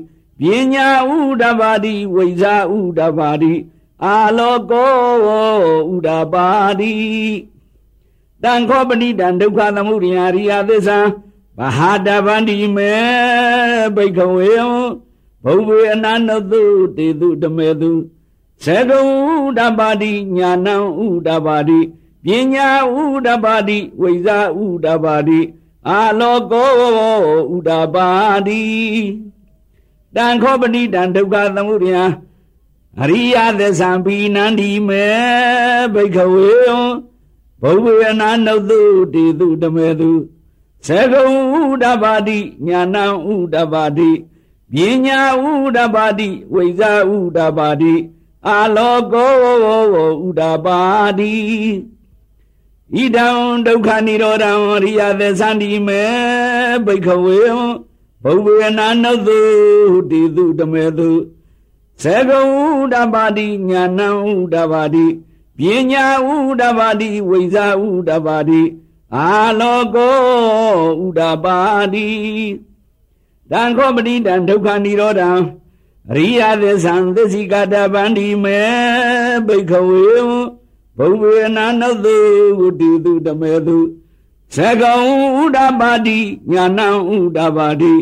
[0.41, 3.53] ပညာဥဒ္ဓပါတိဝိဇာဥဒ္ဓပါတိ
[4.05, 4.93] အာလောကော
[5.95, 6.47] ဥဒ္ဓပါ
[6.81, 6.95] တိ
[8.43, 10.99] တံခောပဏိတံဒုက္ခသမုဒယရိယသစ္စာ
[11.59, 12.93] ဗဟာတဗန္တိမေ
[13.97, 14.53] ဘိခဝေ
[15.45, 16.63] ဘုံဝေအနာနတု
[16.97, 17.93] တေတုတမေတု
[18.65, 20.75] သေကုံဥဒ္ဓပါတိညာဏံ
[21.05, 21.79] ဥဒ္ဓပါတိ
[22.25, 25.41] ပညာဥဒ္ဓပါတိဝိဇာဥဒ္ဓပါတိ
[25.89, 26.71] အာလောကော
[27.55, 28.09] ဥဒ္ဓပါ
[28.47, 28.63] တိ
[30.17, 31.97] တံခောပတိတံဒုက္ခသမုဒယ
[33.03, 35.07] အရိယသစ္စာပိနန္ဒီမေ
[35.95, 36.51] ဘိခဝေ
[37.63, 38.81] ဘုဗ္ဗေနာနုတု
[39.15, 40.11] တေတုတမေတု
[40.87, 41.27] သေကုံ
[41.61, 44.11] ဥဒ္ဓပါတိညာဏံဥဒ္ဓပါတိ
[44.73, 47.95] ပညာဥဒ္ဓပါတိဝိဇာဥဒ္ဓပါတိ
[48.49, 49.33] အာလောကော
[50.27, 50.79] ဥဒ္ဓပါ
[51.19, 51.33] တိ
[52.97, 53.29] ဣဒံ
[53.67, 54.53] ဒုက္ခនិရောဓံ
[54.85, 56.03] ရိယသသန္တိမေ
[56.87, 57.41] ဘိခဝေ
[58.25, 59.41] ဘုဗ္ဗေနာနုတု
[60.11, 61.11] တိတုတမေတု
[62.03, 62.45] သေကုံ
[62.81, 65.07] ဥဒ္ဓပါတိညာဏံဥဒ္ဓပါတိ
[65.59, 68.63] ပညာဥဒ္ဓပါတိဝိဇာဥဒ္ဓပါတိ
[69.17, 69.29] အာ
[69.61, 70.17] လောကော
[71.05, 71.59] ဥဒ္ဓပါ
[71.95, 72.09] တိ
[73.51, 75.31] တံခောပတိတံဒုက္ခនិရောဓံ
[76.15, 78.61] ရိယသစ္ဆံသစ္စိကတဗန္ဒီမေ
[79.47, 80.05] ဘိခဝေ
[80.99, 82.17] ဘုံဝေနာနုတု
[82.59, 83.79] ဝတိတုတမေတု
[84.55, 85.01] သကုံ
[85.41, 86.19] ဥဒ္ဓပါတိ
[86.51, 87.95] ညာဏံဥဒ္ဓပါတိ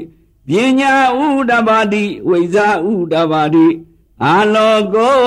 [0.48, 3.66] ပညာဥဒ္ဓပါတိဝိဇာဥဒ္ဓပါတိ
[4.24, 5.18] အာလောကော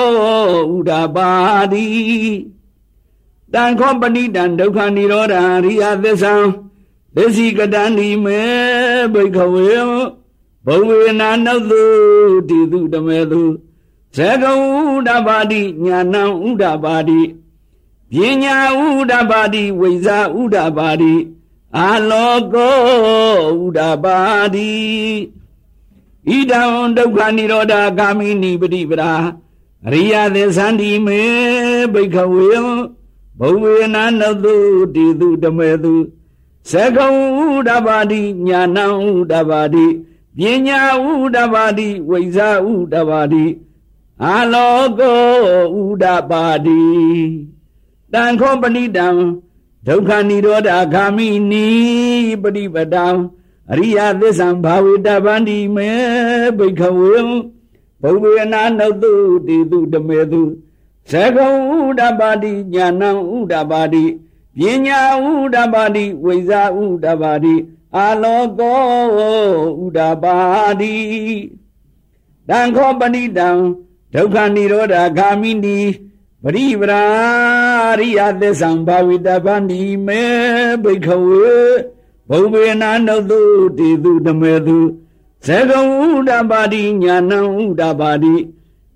[0.76, 1.30] ဥဒ္ဓပါ
[1.74, 1.86] တိ
[3.54, 6.34] တံခောပဏိတံဒုက္ခនិရောဓရိယသစ္ဆံ
[7.16, 8.42] သစ္စိကတန္တိမေ
[9.14, 9.68] ဘိခဝေ
[10.66, 11.84] ဘုံဝေနာနုတု
[12.50, 13.42] တိတုတမေတု
[14.16, 14.54] ဇဂု
[14.94, 17.20] ဥဒ္ဓပါတိညာဏံဥဒ္ဓပါတိ
[18.12, 21.14] ပညာဥဒ္ဓပါတိဝိဇာဥဒ္ဓပါတိ
[21.78, 22.78] အာလောကော
[23.66, 24.20] ဥဒ္ဓပါ
[24.56, 24.72] တိ
[26.30, 26.64] ဣဒံ
[26.98, 29.14] ဒုက္ခនិရောဓဂ ामि နိပတိပရာ
[29.88, 31.22] အရိယသစ္ဆန္တိမေ
[31.94, 32.50] ဘိခဝေ
[33.40, 34.56] ဘုံဝေနာနတု
[34.96, 35.94] တိတုတမေတု
[36.70, 37.12] သကုံ
[37.46, 39.86] ဥဒ္ဓပါတိညာဏံဥဒ္ဓပါတိ
[40.38, 43.46] ပညာဥဒ္ဓပါတိဝိဇာဥဒ္ဓပါတိ
[44.24, 45.22] အာလောကော
[45.82, 46.82] ဥဒ္ဓပါတိ
[48.13, 49.09] တံခောပဏိတံ
[49.87, 51.69] ဒုက္ခនិရောဓဂ ामि နိ
[52.43, 53.07] ပฏิပဒံ
[53.73, 55.91] အရိယသစ္ဆံဘာဝေတဗန္တိမေ
[56.59, 57.17] ဘိခဝေ
[58.03, 59.13] ဘုဗ္ဗေနာနုတု
[59.47, 60.43] တိတုတမေတု
[61.11, 64.05] သကုံဥဒ္ဓပါတိညာဏံဥဒ္ဓပါတိ
[64.59, 67.55] ပညာဥဒ္ဓပါတိဝိဇာဥဒ္ဓပါတိ
[67.97, 68.81] အာလောကော
[69.85, 70.37] ဥဒ္ဓပါ
[70.81, 70.95] တိ
[72.49, 73.49] တံခောပဏိတံ
[74.15, 75.79] ဒုက္ခនិရောဓဂ ामि နိ
[76.44, 77.04] ပရိပရာ
[78.00, 80.24] ရိယသစ္ဆံဘာဝိတဗန္တိမေ
[80.84, 81.56] ဘိခဝေ
[82.30, 83.42] ဘုံဘေနာနုတု
[83.78, 84.80] တိတုတမေတု
[85.46, 88.36] ဇဂံဥဒပါတိညာဏဥဒပါတိ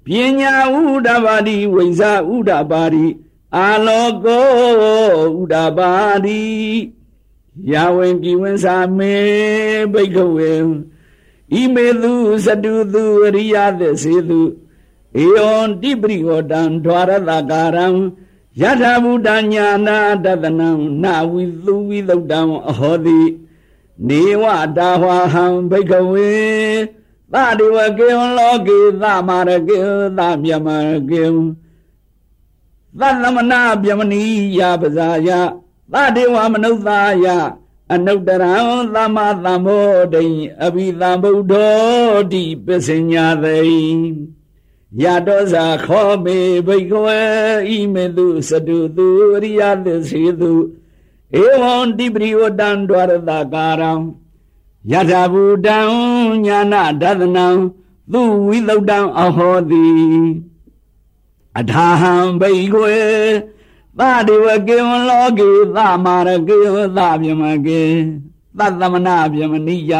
[0.05, 0.08] ပ
[0.39, 3.05] ညာဥဒပါတိဝိဇာဥဒပါတိ
[3.55, 4.47] အာလောကော
[5.39, 5.91] ဥဒပါ
[6.25, 6.43] တိ
[7.71, 9.15] ယာဝင်ကိဝင်းစာမေ
[9.93, 10.53] ဘိကဝေ
[11.51, 12.13] ဣမေသူ
[12.45, 14.41] စတုသူအရိယသစေသူ
[15.21, 17.88] ဧယောတိပရိဟောတံဓဝရတကာရံ
[18.62, 20.69] ယထာဘုဒ္ဓညာနာတတနံ
[21.04, 23.19] နာဝိသုဝိသုတံအဟောတိ
[24.08, 24.43] နေဝ
[24.78, 26.34] တာဟဝဟံဘိကဝေ
[27.34, 29.80] သတိဝကေလောကေသမရကေ
[30.17, 30.67] သမြမ
[31.10, 31.23] ကေ
[32.99, 34.23] သသမနာဗျမနီ
[34.58, 35.30] ယပဇာယ
[35.93, 37.25] သတေဝမနုဿာယ
[37.93, 38.56] အနုတ္တရံ
[38.93, 40.25] သမ္မာသမ္ဗောဒိ
[40.63, 41.75] အဘိသံဗုဒ္ဓော
[42.32, 43.60] တိပစ္စညာသိ
[45.01, 47.19] ယတောဇာခောမေဘိကဝေ
[47.67, 49.08] ဣမေတုစတုသူ
[49.41, 50.51] ရိယသစေတု
[51.43, 53.91] ဧဝံတိပရိဝတံဒွါရတကာရံ
[54.91, 55.79] ယထာဘူတံ
[56.45, 57.47] ညာနာဒသနံ
[58.12, 59.88] သူဝိသုဒ္ဓံအဟောတိ
[61.60, 62.97] အထာဟံဘိကဝေ
[63.99, 66.58] သတိဝကေဝလောကေသမာရကေ
[66.97, 67.84] သဗျမကေ
[68.58, 69.93] သတ္တမနာဗျမနိယ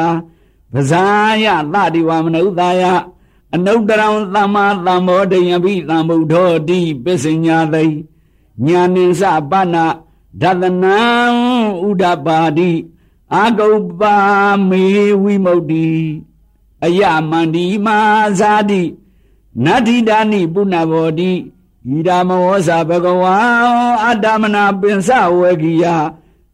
[0.72, 1.04] ပဇာ
[1.44, 2.84] ယသတိဝမနုဿာယ
[3.54, 7.86] အနုတ္တရံသမ္မာသမ္မောဒယပိသံဗုဒ္ဓောတိပစ္စညာသိ
[8.66, 9.86] ညာနိသပနာ
[10.42, 11.00] ဒသနံ
[11.88, 12.72] ဥဒပါတိ
[13.34, 14.16] အာဂုပ္ပါ
[14.70, 14.84] မေ
[15.22, 15.74] ဝိမု ക്തി
[16.84, 17.98] အယမန္တိမာ
[18.40, 18.82] ဇာတိ
[19.64, 21.32] နတ္ထိဒာနိပုဏ္ဏဘောတိ
[21.92, 23.36] ဣဒာမောဇာဘဂဝံ
[24.06, 25.86] အတ္တမနာပင်စဝေကိယ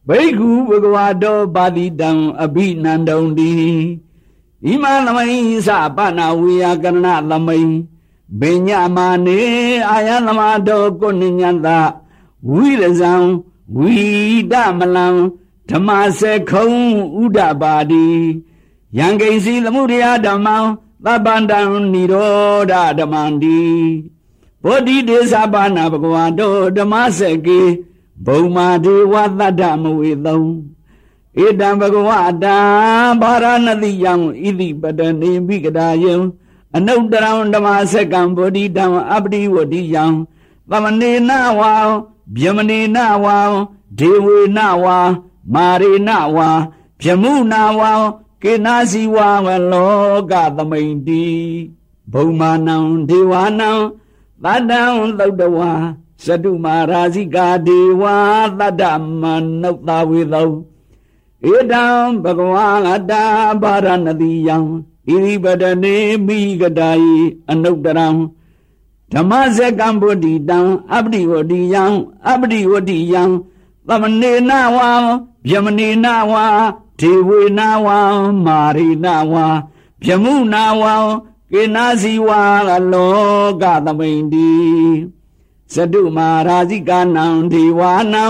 [0.07, 2.09] ဘိက္ခုဘဂဝါတောပါတိတံ
[2.43, 3.51] အဘိနန္တုံတိ
[4.67, 5.25] ဣမသမိ
[5.67, 7.59] သပနာဝေယကရဏသမိ
[8.39, 9.39] ဘိညာမာနေ
[9.89, 11.67] အာယသမတောကိုနိညတ
[12.49, 13.13] ဝိရဇံ
[13.77, 13.97] ဝိ
[14.51, 15.07] ဒမလံ
[15.69, 16.67] ဓမ္မစေခုံ
[17.21, 18.07] ဥဒပါတိ
[18.97, 20.57] ယံကိစီသမှုရိယဓမ္မံ
[21.05, 21.59] သဗ္ဗန္တံ
[21.93, 23.61] និရောဓဓမ္မန္တိ
[24.63, 27.61] ဘောဓိဒေသပါဏဘဂဝါတောဓမ္မစကေ
[28.25, 30.41] ဘုံမာဒေဝသတ္တမဝေသုံ
[31.39, 32.09] ဧတံဘဂဝ
[32.43, 32.57] တံ
[33.21, 36.13] ဘာရဏတိယံဣတိပတနေမိကတာယံ
[36.75, 40.05] အနုတ္တရံဓမ္မစကံဘောဓိတံအပတိဝတိယံ
[40.69, 41.73] သမနေနဝါ
[42.37, 43.37] ဗျမနေနဝါ
[43.99, 44.97] ဒေဝေနဝါ
[45.53, 46.49] မာရေနဝါ
[47.01, 47.91] ဗျမုနာဝါ
[48.43, 51.25] ကေနာစီဝါဝလောကသမိန်တိ
[52.11, 52.77] ဘုံမာနံ
[53.09, 53.69] ဒေဝနံ
[54.43, 54.81] သတ္တံ
[55.19, 55.71] သုတ်တဝါ
[56.23, 58.03] စတုမာရာဇိကာဒေဝ
[58.59, 58.83] သတ္တ
[59.21, 59.23] မ
[59.61, 60.49] နုဿဝေသော
[61.49, 61.85] ဧတံ
[62.23, 63.13] ဘဂဝါအတ္တ
[63.61, 64.63] ဘာရဏတိယံဣ
[65.07, 67.17] ရိပတနေမိဂတာယိ
[67.51, 68.07] အနုတ္တရံ
[69.11, 70.59] ဓမ္မဇကံဗုဒ္ဓိတံ
[70.93, 71.83] အပတိဝတိယံ
[72.29, 73.23] အပတိဝတိယံ
[73.87, 74.89] သမနေနဝါ
[75.49, 76.45] ဗျမနေနဝါ
[76.99, 77.99] ဒေဝေနဝါ
[78.45, 79.45] မာရိနဝါ
[80.05, 80.93] ဗျမုနာဝါ
[81.51, 82.41] ကေနာစီဝါ
[82.91, 83.15] လော
[83.61, 84.51] ကသမိန်တိ
[85.73, 87.81] ဇတုမာရာဇိကာနံဒေဝ
[88.13, 88.25] နံ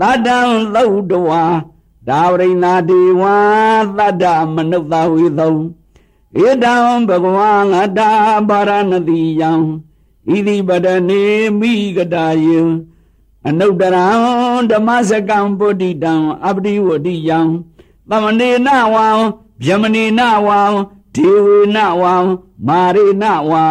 [0.00, 0.38] သတ္တံ
[0.74, 1.42] သုတ်တဝါ
[2.08, 3.22] ဒါဝရိနာဒေဝ
[3.98, 5.54] သတ္တမနုဿဝေသုံ
[6.44, 6.74] ဧတံ
[7.08, 8.00] ဘဂဝံအတ္တ
[8.48, 9.52] ပါရဏတိယံ
[10.28, 11.22] ဣတိပဒနေ
[11.58, 12.60] မိကတာယံ
[13.48, 14.06] အနုတ္တရံ
[14.70, 16.14] ဓမ္မစကံပုဒ္ဓိတံ
[16.46, 17.40] အပတိဝတိယံ
[18.08, 19.06] သမနေနဝံ
[19.64, 20.60] ဗျမနေနဝံ
[21.14, 22.14] ဒေဝေနဝံ
[22.66, 23.64] မာရေနဝံ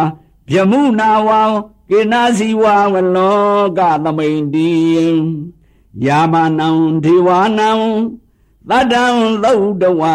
[0.50, 1.40] ဗျမုနာဝံ
[1.90, 4.70] ကေနာစီဝံဝလောကသမိန်တိ
[6.04, 6.68] ယာမနံ
[7.04, 7.70] ဒေဝနံ
[8.70, 9.04] သတ္တံ
[9.44, 10.14] သုတ်တဝါ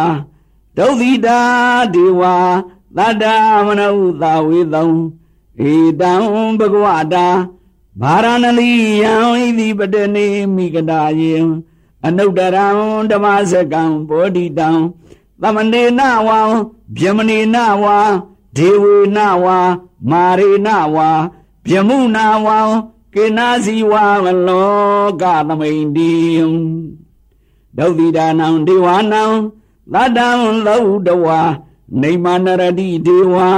[0.78, 1.40] ဒုသီတာ
[1.94, 2.22] ဒေဝ
[2.98, 3.24] သတ္တ
[3.68, 3.90] မနု
[4.22, 4.90] သာဝေသုံ
[5.70, 6.14] ဧတံ
[6.60, 7.28] ဘဂဝတာ
[8.02, 11.36] ဗာရဏလိယံဣတိပတနေမိကတာယေ
[12.06, 12.68] အနုတ္တရံ
[13.12, 14.70] ဓမ္မစကံဘောဓိတံ
[15.42, 16.40] သမနေနဝံ
[16.98, 17.98] ဗျမနေနဝါ
[18.58, 19.58] ဒေဝေနဝါ
[20.10, 21.10] မာရေနဝါ
[21.68, 22.60] ဗျမုနာဝံ
[23.14, 26.14] ကေနာစီဝါမလောကသမိန်တိ
[27.78, 29.24] ဒုတိဒါနံဒေဝနံ
[29.94, 30.28] သတ္တံ
[30.66, 31.40] လောတဝါ
[32.02, 33.50] နေမနရတိဒေဝါ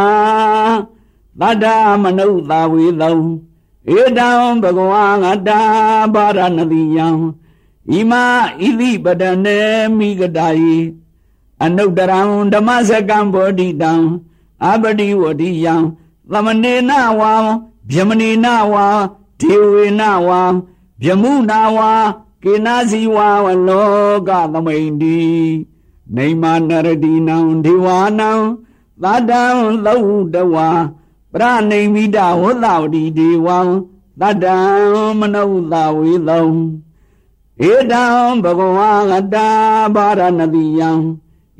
[1.39, 1.65] သတ္တ
[2.03, 3.19] မနုဿဝေသော
[3.97, 4.29] ဧတံ
[4.63, 5.49] ဘဂဝံအတ္တ
[6.13, 7.07] ဘာရဏတိယံ
[7.91, 8.13] ဣမ
[8.59, 9.59] ဣတိပဒနေ
[9.97, 10.79] မိဂတာယိ
[11.63, 12.21] အနုတရံ
[12.53, 13.93] ဓမ္မစကံဘောဓိတံ
[14.67, 15.75] အပတိဝတိယံ
[16.31, 17.33] သမနေနဝါ
[17.91, 18.85] ဗျမနေနဝါ
[19.39, 20.41] ဒေဝေနဝါ
[21.03, 21.91] ဗျမုနာဝါ
[22.43, 23.89] ကေနာစီဝါဝလော
[24.27, 25.19] ကသမိန်တိ
[26.15, 27.87] နေမနရတိနံဒေဝ
[28.19, 28.31] နံ
[29.03, 29.43] သတ္တံ
[29.85, 30.69] လောတဝါ
[31.33, 33.59] ပရဏိမိတဝသဝတိဒေဝံ
[34.19, 34.57] တတ္တံ
[35.19, 36.47] မနုဿဝေသော
[37.69, 38.03] ဧတံ
[38.43, 39.37] ဘဂဝါအတ္တ
[39.95, 40.97] ဘာရဏတိယံဣ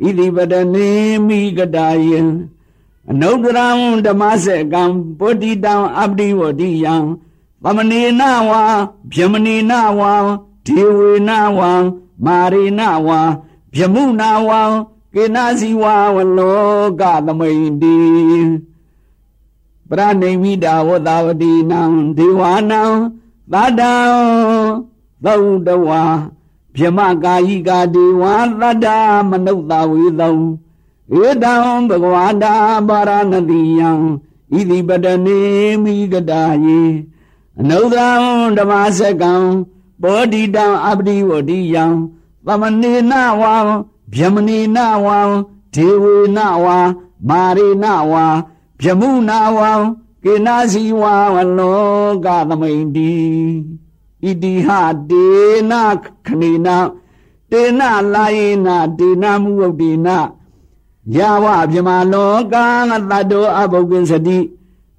[0.02, 0.90] ဣတိပတနေ
[1.28, 2.22] မိကတာယံ
[3.10, 3.68] အနုတ္တရံ
[4.06, 4.84] ဓမ္မစေကံ
[5.20, 6.96] ပုတ္တိတံအပတိဝတိယံ
[7.64, 8.64] သမနေနဝါ
[9.14, 10.14] ဗျမနေနဝါ
[10.66, 11.72] ဒေဝေနဝါ
[12.26, 13.20] မာရိနဝါ
[13.76, 14.62] ဗျမုနာဝါ
[15.14, 17.98] ကေနစီဝါဝလောကသမိန်တိ
[19.90, 21.82] ပရဏိမိတာဝတဝတိနံ
[22.18, 22.82] ဒေဝနံ
[23.52, 23.94] သတ္တံ
[25.26, 25.36] သု
[25.68, 26.04] တဝါ
[26.78, 28.24] ဗျမကာယိကာဒေဝ
[28.62, 28.88] သတ္တ
[29.30, 30.38] မနုဿဝေသော
[31.20, 31.54] ဧတံ
[31.90, 32.54] ဘဂဝါတာ
[32.88, 33.90] ပါရဏတိယံ
[34.54, 35.40] ဣတိပတနေ
[35.84, 36.82] မိကတာယေ
[37.60, 38.08] အနုဒံ
[38.58, 39.34] ဓမ္မစကံ
[40.02, 41.86] ဘောဓိတံအပတိဝတိယံ
[42.46, 43.56] သမနေနဝံ
[44.16, 45.20] ဗျမနေနဝံ
[45.76, 46.78] ဒေဝေနဝါ
[47.30, 48.26] မာရိနဝါ
[48.82, 49.72] ဗျမုနာဝံ
[50.24, 53.14] ကေနာစီဝါဝလောကသမိန်တိ
[54.24, 54.70] ဣတိဟ
[55.10, 55.28] ဒေ
[55.70, 55.74] န
[56.26, 56.78] ခဏိနာ
[57.52, 57.82] တေန
[58.14, 60.18] လာယေနဒေနမုဝတ္တိနာ
[61.16, 62.56] ယဝဗြဟ္မာလောက
[62.90, 64.40] သတ္တောအဘုဂ္ဂင်စတိ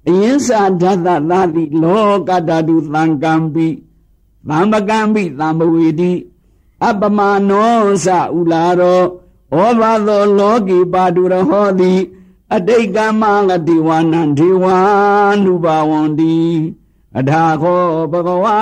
[0.07, 3.67] အယင်းစာဓာတသာတိလောကဓာတုသံကံပိ
[4.49, 6.13] သံပကံပိသံဘဝေတိ
[6.87, 9.03] အပမနောသဥလာရော
[9.55, 11.93] ဩဘာသောလောကီပါတုရဟောတိ
[12.55, 14.77] အတိတ်ကမငတိဝနံဒေဝာ
[15.43, 16.37] နုဘဝန္တိ
[17.17, 18.59] အထာခောဘဂဝါ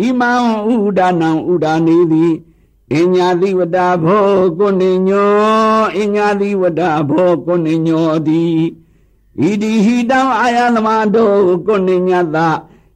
[0.00, 0.32] ဣမံ
[0.72, 2.26] ဥဒါနံဥဒါနေတိ
[2.92, 8.44] အညာတိဝတဘောကုဏိညောအညာတိဝတဘောကုဏိညောတိ
[9.40, 11.32] ဣတိဟိတံအာယသမတော
[11.66, 12.36] ကုဏိညတ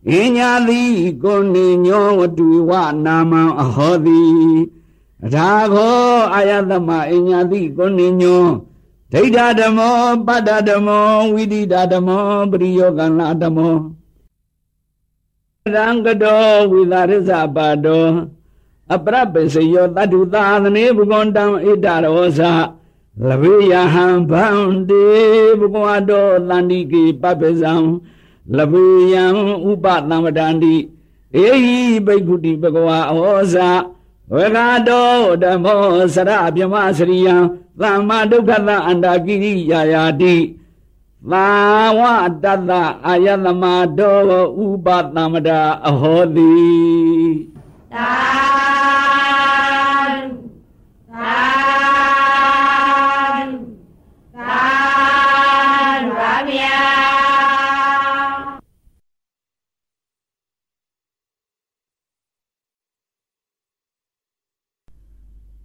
[0.06, 0.82] အညာတိ
[1.22, 2.72] ကုဏိညောဝတုဝ
[3.04, 4.22] နာမံအဟောတိ
[5.34, 8.46] ဒါခောအာယသမအညာတိကုဏိညော
[9.12, 11.61] ဒိဋ္ဌဓမ္မောပတ္တဓမ္မောဝိတိ
[11.92, 13.74] ဓမ္မောပရိယောကံလာဓမ္မော
[15.74, 18.06] ရံကတောဝိသရဇပါတော
[18.94, 21.48] အပရပစ္စယောတတုသာသနေဘုဂန္တံဣ
[21.84, 22.40] ဒရောဇ
[23.28, 25.04] လဝိယဟံဗန္တိ
[25.58, 27.74] ဘဂဝတောတန္တိကေပပဇံ
[28.56, 29.24] လဝိယံ
[29.68, 30.76] ဥပသမ္ပတန္တိ
[31.37, 33.20] အေဟိဘိက္ခုတိဘဂဝါဩ
[33.54, 33.56] ဇ
[34.32, 34.58] ဝေဃ
[34.88, 35.82] တောဓမ္မော
[36.14, 37.37] စရပြမစရိယံ
[37.80, 40.37] သမ္မာဒုက္ခသအန္တကိရိယာယာတိ
[41.30, 41.48] သာ
[41.98, 42.00] ဝ
[42.42, 42.70] တတ
[43.06, 43.62] အာယသမ
[43.98, 44.18] တော
[44.64, 46.52] ဥပသမ္ပတာအဟောတိ
[47.92, 48.58] သာ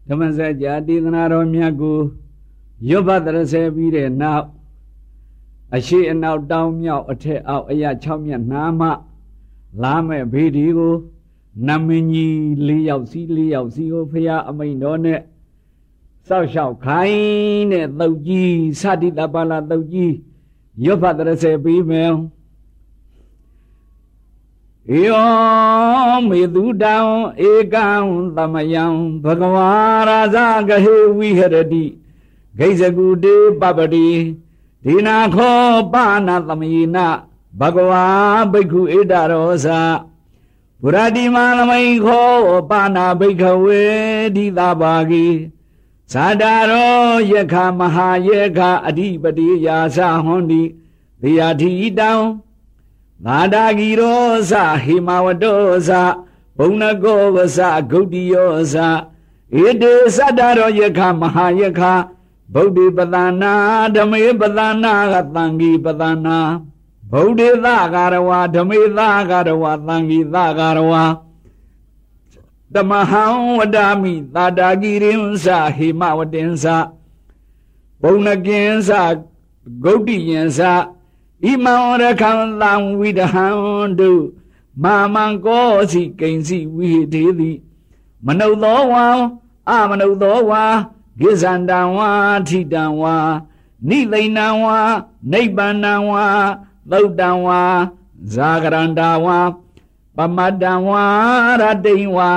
[0.08, 2.00] ဓမ္မစကြာတေသနာတော်မြတ်ကို
[2.90, 4.46] ရွတ်ဖတ်တရဆဲပြီးတဲ့နောက်
[5.76, 8.82] အရှိအနောက်တောင်းမြောက်အထက်အောက်အရာ6မြတ်နာမ
[9.82, 10.96] လာမဲ့ဘေဒီကို
[11.68, 12.34] နမင်းကြီး
[12.68, 15.20] ၄ယောက်စီ၄ယောက်စီကိုဖရာအမိန်တော်နဲ့
[16.28, 20.14] စောက်ရှောက်ခိုင်းတဲ့သုတ်ကြီးသတိတပါလာသုတ်ကြီး
[20.86, 22.12] ရွတ်ဖတ်တရဆဲပြီးမယ်
[24.92, 26.96] ယောမေတုတံ
[27.50, 27.88] ဧကံ
[28.36, 28.86] သမယံ
[29.24, 29.70] ဘဂဝါ
[30.08, 30.38] ရာဇ
[30.70, 31.86] ဂဟေဝိဟရတိ
[32.58, 34.10] ဂိဇကုတေပပတိ
[34.84, 35.58] ဒီနာခော
[35.94, 36.98] ပါဏသမယေန
[37.60, 38.06] ဘဂဝါ
[38.52, 39.68] ဘိက္ခုဣဒရောဇ
[40.82, 42.32] ဘုရတိမာလမိန်ခော
[42.70, 43.84] ပါဏဘိက္ခဝေ
[44.36, 45.28] ဒီသာဘာဂိ
[46.12, 50.64] ဇာတာရောယခမဟာယခအဓိပတိယာသဟွန်တိ
[51.22, 52.12] သေယတိတံ
[53.26, 54.52] သာဒာဂီရောဇ
[54.84, 55.90] ဟိမဝတောဇ
[56.58, 57.60] ဘုံနကောဝဇ
[57.90, 58.76] ဂုတ်တိယောဇ
[59.64, 61.82] ဧတေသတ္တရောယခမဟာယခ
[62.54, 63.54] ဗုဒ္ဓပဒနာ
[63.96, 66.38] ဓမေပဒနာကတံဂီပဒနာ
[67.12, 71.04] ဗုဒ္ဓသကာရဝါဓမေသကာရဝါတံဂီသကာရဝါ
[72.74, 73.26] တမဟံ
[73.58, 76.66] ဝဒာမိသာတာဂီရင်္စဟိမဝတင်္စ
[78.02, 78.92] ဘုံနကင်္စ
[79.84, 80.60] ဂုတ်တိယင်္စ
[81.44, 83.48] ဣမံရခံသံဝိဒဟံ
[84.00, 84.12] တု
[84.84, 87.52] မာမံကောစီကိဉ္စီဝိတေတိ
[88.26, 89.06] မနုဿောဝံ
[89.70, 90.64] အမနုဿောဝါ
[91.20, 92.10] ကိဇန္တံဝါ
[92.48, 93.16] ထိတံဝါ
[93.90, 94.78] နိသိဏံဝါ
[95.32, 96.26] နိဗ္ဗာနံဝါ
[96.92, 97.62] သုတ်တံဝါ
[98.34, 99.40] ဇာဂရန္တာဝါ
[100.16, 101.04] ပမတ္တံဝါ
[101.62, 102.32] ရတိံဝါ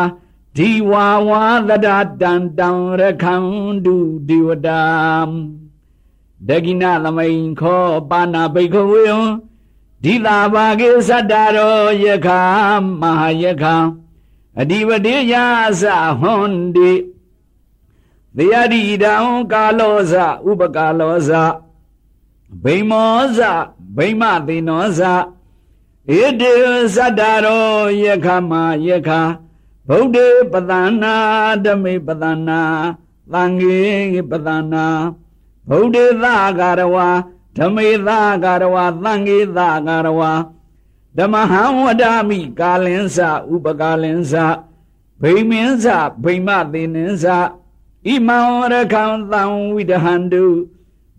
[0.56, 1.88] ဒီဝါဝါသဒ
[2.22, 2.68] တံတံ
[3.00, 3.96] ရခန္တု
[4.28, 4.82] ဒီဝတံ
[6.48, 9.12] ဒဂိနသမိန်ခောပါဏဘိက္ခဝေယ
[10.02, 12.28] ဒီလာဘာကေသတ္တရောယခ
[13.00, 13.64] မဟာယခ
[14.60, 15.34] အဓိပတိယ
[15.80, 15.82] သ
[16.20, 16.92] ဟွန်တိ
[18.36, 19.14] သေယတိတံ
[19.52, 20.14] ကာလောဇ
[20.48, 21.30] ဥပကာလောဇ
[22.62, 23.38] ဗိမောဇ
[23.96, 25.00] ဗိမသေနောဇ
[26.18, 26.54] ဧတေ
[26.94, 28.52] သတ္တရောယခမ
[28.86, 29.10] ယခ
[29.88, 30.16] ဗုဒ္ဓ
[30.52, 30.72] ပဒ
[31.02, 31.14] နာ
[31.64, 32.60] ဓမေပဒနာ
[33.32, 34.86] သံဃေပဒနာ
[35.70, 37.08] ဗုဒ္ဓသာဂရဝါ
[37.56, 40.32] ဓမေသာဂရဝါသံဃေသာဂရဝါ
[41.16, 43.18] ဓမ္မဟံဝဒာမိကာလင်းစ
[43.52, 44.34] ဥပကာလင်းစ
[45.22, 45.86] ဗိမင်းစ
[46.22, 48.38] ဗိမသေနင်းစဣမံ
[48.72, 49.42] ရခံသံ
[49.72, 50.44] ဝိဒဟန္တု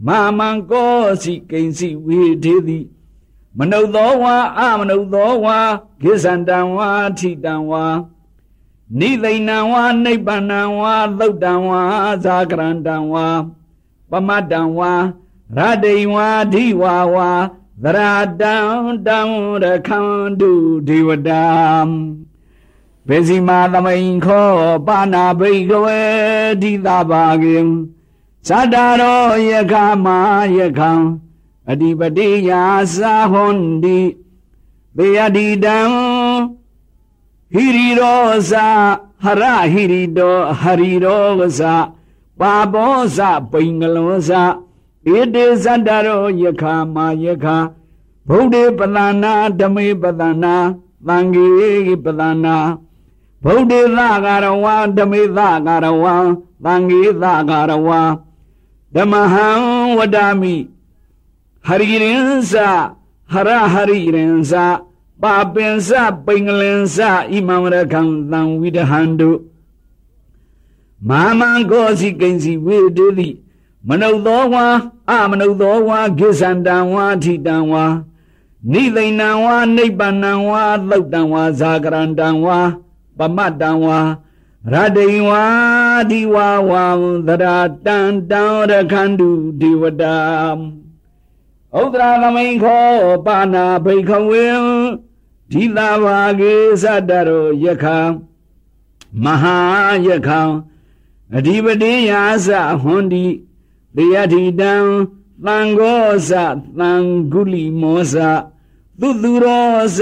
[0.07, 2.79] မာမံကောစီကိဉ္စီဝိထေတိ
[3.57, 5.57] မနုဿောဝါအမနုဿောဝါ
[6.01, 7.85] ကိစ္ဆန္တံဝါထိတံဝါ
[8.99, 11.81] နိသိဏံဝါနိဗ္ဗာန်ဝါသုတ်တံဝါ
[12.23, 13.27] ဇာကရန္တံဝါ
[14.11, 14.93] ပမတ္တံဝါ
[15.57, 17.29] ရတိဝါဓိဝါဝါ
[17.83, 17.99] သရ
[18.41, 18.55] တံ
[19.07, 19.19] တံ
[19.63, 20.51] ရခန္တု
[20.87, 21.45] ဒေဝတာ
[23.07, 24.51] ဘေစီမာသမိန်ခော
[24.87, 26.01] ပါဏာဘိကဝေ
[26.61, 27.57] ဒိသဘာကေ
[28.47, 29.73] သတ္တရောယခ
[30.05, 30.07] မ
[30.57, 30.91] ယခံ
[31.69, 33.99] အဓိပတိယာသာဟွန်ဒီ
[34.95, 35.79] ဘေယတိတံ
[37.53, 38.67] ဟိရိရောဇာ
[39.23, 39.43] ဟရ
[39.73, 41.73] ဟိရိတောဟရိရောဇာ
[42.39, 43.19] ပါဘောဇ
[43.51, 44.43] ပိင်္ဂလောဇာ
[45.15, 46.63] ဧတေဇတ္တရောယခ
[46.95, 47.45] မယခ
[48.27, 50.55] ဗုဒ္ဓပဒနာဓမေပဒနာ
[51.07, 52.57] သံဃေပဒနာ
[53.43, 56.15] ဗုဒ္ဓသဂရဝံဓမေသဂရဝံ
[56.63, 58.01] သံဃေသဂရဝံ
[58.95, 59.47] ဓမ္မဟံ
[59.97, 60.55] ဝဒာမိ
[61.67, 62.53] ဟရိရင်စ
[63.31, 64.53] ဟရဟရိရင်စ
[65.21, 65.89] ပါပင်စ
[66.25, 66.97] ပိင်္ဂလင်စ
[67.31, 69.29] ဣမံရခံသံဝိဒဟန္တု
[71.05, 73.29] မာမံကောစီကိဉ္စီဝေတေတိ
[73.87, 74.65] မနုဿောဝါ
[75.09, 77.85] အမနုဿောဝါကိစ္ဆန္တံဝါထိတံဝါ
[78.71, 82.59] နိသိဏံဝါနိဗ္ဗာန်ဝါသုတ်တံဝါဇာကရန္တံဝါ
[83.17, 83.99] ပမတ္တံဝါ
[84.73, 85.43] ရတိဝါ
[86.09, 86.85] ဒီဝါဝါ
[87.27, 87.45] သရ
[87.85, 87.97] တံ
[88.31, 88.41] တံ
[88.71, 89.29] ရခန္တု
[89.59, 90.15] ဒေဝတာ
[91.81, 92.85] ဥဒရာသမိန်ခော
[93.25, 94.45] ပါဏာဘိခဝေ
[95.51, 97.85] ဒီသာဘာကေသတ္တရောယခ
[99.23, 99.57] မဟာ
[100.07, 100.29] ယခ
[101.35, 102.49] အဓိပတိယာသ
[102.81, 103.25] ဟွန်ဒီ
[103.95, 104.73] တေယတိတံ
[105.45, 106.31] သံဃောသ
[106.79, 106.91] သံ
[107.31, 108.15] ဂုလိမောသ
[108.99, 109.99] သူသူရောသ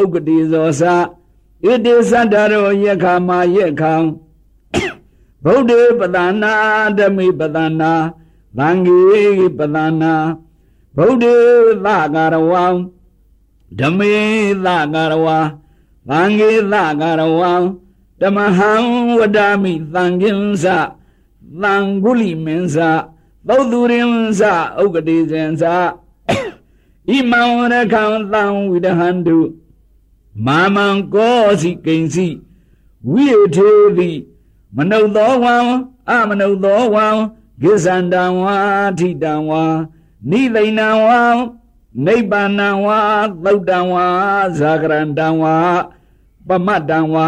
[0.00, 0.82] ဥက္ကတိဇောသ
[1.64, 3.82] ဣတိသတ္တရောယခမယခ
[5.44, 6.52] ဗုဒ္ဓပဒနာ
[6.98, 7.92] ဓမိပဒနာ
[8.58, 9.02] သံဃေ
[9.58, 10.14] ပဒနာ
[10.96, 11.24] ဗုဒ္ဓ
[11.84, 12.66] သဂရဝံ
[13.78, 14.14] ဓမေ
[14.64, 15.38] သဂရဝါ
[16.08, 17.52] သံဃေသဂရဝံ
[18.24, 18.72] ဓမ္မဟံ
[19.18, 20.66] ဝဒာမိသံဃင်္စ
[21.62, 22.76] သံဂုလိမင်း္စ
[23.48, 24.42] သုတ်သူရင်္စ
[24.82, 25.62] ဥက္ကတိဇင်္စ
[27.08, 29.38] ဣမံရခံသံဝိဒဟန္တု
[30.46, 32.28] မာမံကောစီကိဉ္စီ
[33.10, 34.10] ဝိယေထေတိ
[34.76, 35.56] မနုဿောဝံ
[36.10, 37.06] အမနုဿောဝံ
[37.62, 38.56] ကိစ္ဆန္တံဝါ
[38.98, 39.62] ထိတံဝါ
[40.30, 41.20] နိသိဏံဝါ
[42.06, 42.98] နိဗ္ဗာန်ဝါ
[43.44, 44.06] သုတ်တံဝါ
[44.58, 45.56] ဇာကရန္တံဝါ
[46.48, 47.26] ပမတ္တံဝါ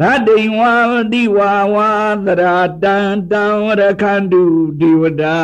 [0.00, 0.74] ရတိဝါ
[1.12, 1.90] တိဝါဝါ
[2.26, 2.44] သရ
[2.82, 2.96] တံ
[3.30, 3.44] တံ
[3.78, 4.42] ရခန္တု
[4.80, 5.38] ဒီဝဒာ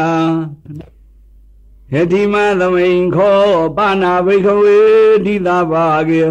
[1.93, 3.41] ဟတိမသမိန်ခော
[3.77, 4.79] ပါဏာဘိခဝေ
[5.25, 6.23] တိသာဘာကေ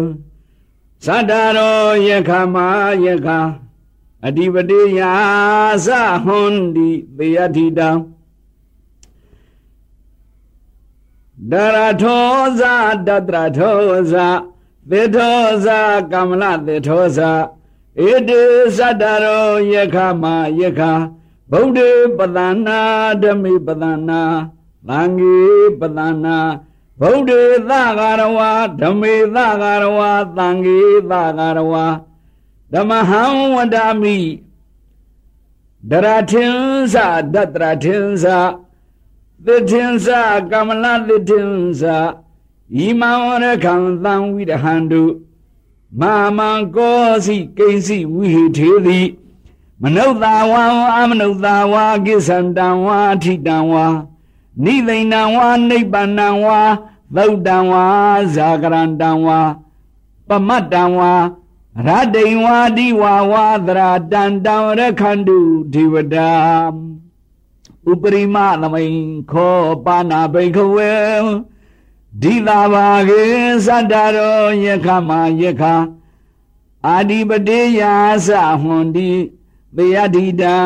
[1.04, 2.56] သတ္တရောယခမ
[3.04, 3.28] ယခ
[4.26, 5.12] အဓိပတိယာ
[5.86, 5.88] သ
[6.24, 7.90] ဟွန်တိသေယတိတံ
[11.50, 12.74] ဒရထောဇာ
[13.06, 13.80] တတရထော
[14.12, 14.26] ဇာ
[14.90, 15.78] သေထောဇာ
[16.12, 17.32] ကမ္မလသေထောဇာ
[18.06, 18.42] ဧတေ
[18.76, 20.24] သတ္တရောယခမ
[20.60, 20.80] ယခ
[21.50, 21.78] ဗုဒ္ဓ
[22.16, 22.80] ပဒနာ
[23.22, 24.20] ဓမိပဒနာ
[24.88, 25.38] သံဃေ
[25.80, 26.36] ပဒနာ
[27.00, 27.30] ဗုဒ္ဓ
[27.68, 30.78] သဂရဝါဓမေသဂရဝါသံဃေ
[31.10, 31.86] သဂရဝါ
[32.72, 33.22] ဓမ္မဟံ
[33.54, 34.18] ဝဒာမိ
[35.90, 36.96] ဒရထင်္စ
[37.34, 38.24] ဒတ္တရထင်္စ
[39.44, 40.08] သစ်ထင်္စ
[40.50, 41.82] ကမ္မလသစ်ထင်္စ
[42.84, 43.74] ဤမံရခံ
[44.04, 45.02] သံဝိရဟန္တု
[45.96, 49.00] မာမံကောစီကိဉ္စီဝိဟိထေတိ
[49.82, 50.64] မနုဿာဝံ
[50.96, 53.86] အမနုဿာဝါကိစ္ဆန္တံဝါထိတံဝါ
[54.64, 56.60] နိသိဏံဝါနိဗ္ဗာန်ဝါ
[57.16, 57.84] သုတ်တံဝါ
[58.34, 59.40] ဇာကရန္တံဝါ
[60.28, 61.12] ပမတ္တံဝါ
[61.86, 63.80] ရတိံဝါဒီဝါဝါသရ
[64.12, 65.38] တံတံရခန္တု
[65.72, 66.30] ဒေဝတာ
[67.90, 68.96] ဥပရိမသမိန်
[69.30, 70.92] ခောပါဏဘိခဝေ
[72.22, 73.22] ဒီလာဘာကေ
[73.66, 75.10] သတ္တရောယခမ
[75.40, 75.62] ယခ
[76.86, 77.94] အာဒီပတိယာ
[78.26, 78.28] သ
[78.62, 79.10] ဟွန်တိ
[79.76, 80.56] သေယတိတံ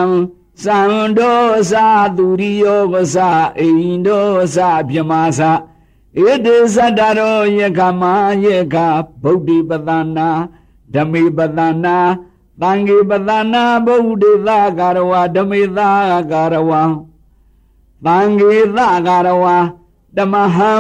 [0.63, 0.81] သံ
[1.19, 1.87] တောသာ
[2.17, 3.17] သူရိယောကသ
[3.59, 5.53] အိန္တောသာပြမသာ
[6.25, 8.03] ဧတေသတ္တရောယခမ
[8.45, 8.77] ယခ
[9.23, 10.29] ဗုဒ္ဓပဒနာ
[10.95, 11.97] ဓမေပဒနာ
[12.61, 14.49] သံဃေပဒနာဗုဒ္ဓသ
[14.79, 15.79] ကာရဝဓမေသ
[16.31, 16.73] ကာရဝ
[18.05, 19.47] သံဃေသကာရဝ
[20.18, 20.72] ဓမ္မဟံ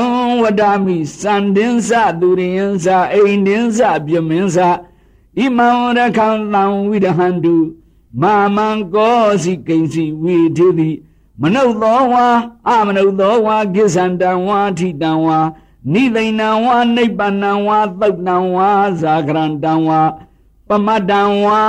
[0.41, 4.57] ဝဒာမိစန္တင်္စသူရိယံ္စအိန္ဒင်္စပြမင်း္စ
[5.37, 7.55] ဣမံရခံသံဝိဒဟန္တု
[8.21, 10.91] မာမံကောစီကိဉ္စီဝေထေတိ
[11.41, 12.27] မနုဿောဝါ
[12.67, 15.39] အမနုဿောဝါကိစ္ဆန္တံဝါထိတံဝါ
[15.93, 18.69] နိသိဏံဝါနိဗ္ဗာနံဝါသုတ်တံဝါ
[19.01, 20.01] ဇာဂရန္တံဝါ
[20.67, 21.61] ပမတ္တံဝါ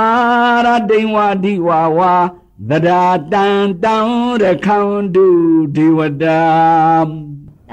[0.65, 2.13] ရတိံဝါဓိဝါဝါ
[2.69, 2.89] သဒ္ဓ
[3.33, 3.45] တံ
[3.83, 3.95] တံ
[4.41, 4.79] ရခံ
[5.13, 5.25] တု
[5.75, 6.39] ဒေဝတာ
[7.70, 7.72] သ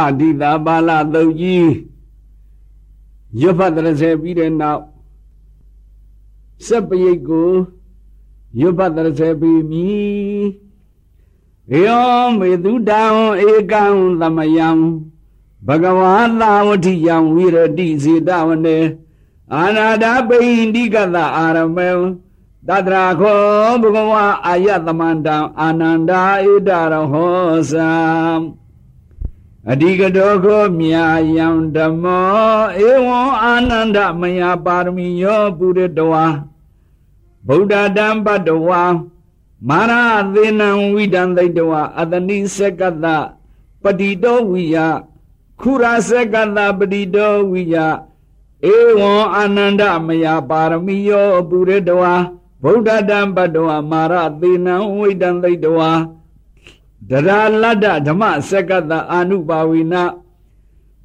[0.00, 1.68] ာသတိတာပါဠသုတ်ကြီး
[3.40, 4.82] ရွတ်ဖတ်30ပြီးတဲ့နောက်
[6.66, 7.50] စက်ပရိတ်ကို
[8.60, 10.65] ရွတ်ဖတ်30ပြီးမြည်
[11.74, 13.02] ယောမေတုတံ
[13.48, 13.84] ဧကံ
[14.20, 14.70] သမယံ
[15.66, 18.78] ဘဂဝါသာဝတိယံဝိရတိစေတဝနေ
[19.54, 21.90] အာနာဒပိန္တိကတအာရမေ
[22.68, 27.34] တတရာခောဘဂဝါအာယသမန္တံအာနန္ဒာဣဒရဟော
[27.70, 27.92] သံ
[29.70, 31.46] အဓိကတောခောမြာယံ
[31.76, 36.24] ဓမ္မောဧဝံအာနန္ဒမယပါရမီယောပုရတဝါ
[37.46, 38.82] ဗုဒ္ဓတံပတ္တဝါ
[39.68, 39.92] မာရ
[40.34, 43.06] သေနံဝိဒံသိတဝါအတနိစကတ
[43.82, 44.76] ပတိတောဝိယ
[45.60, 47.76] ခုရစကတပတိတောဝိယ
[48.74, 52.14] ဧဝံအာနန္ဒမယပါရမီယောပုရတဝါ
[52.62, 55.90] ဗုဒ္ဓတံပတ္တဝါမာရသေနံဝိဒံသိတဝါ
[57.10, 59.94] တရာလတ္တဓမ္မစက္ကတအာနုပါဝိန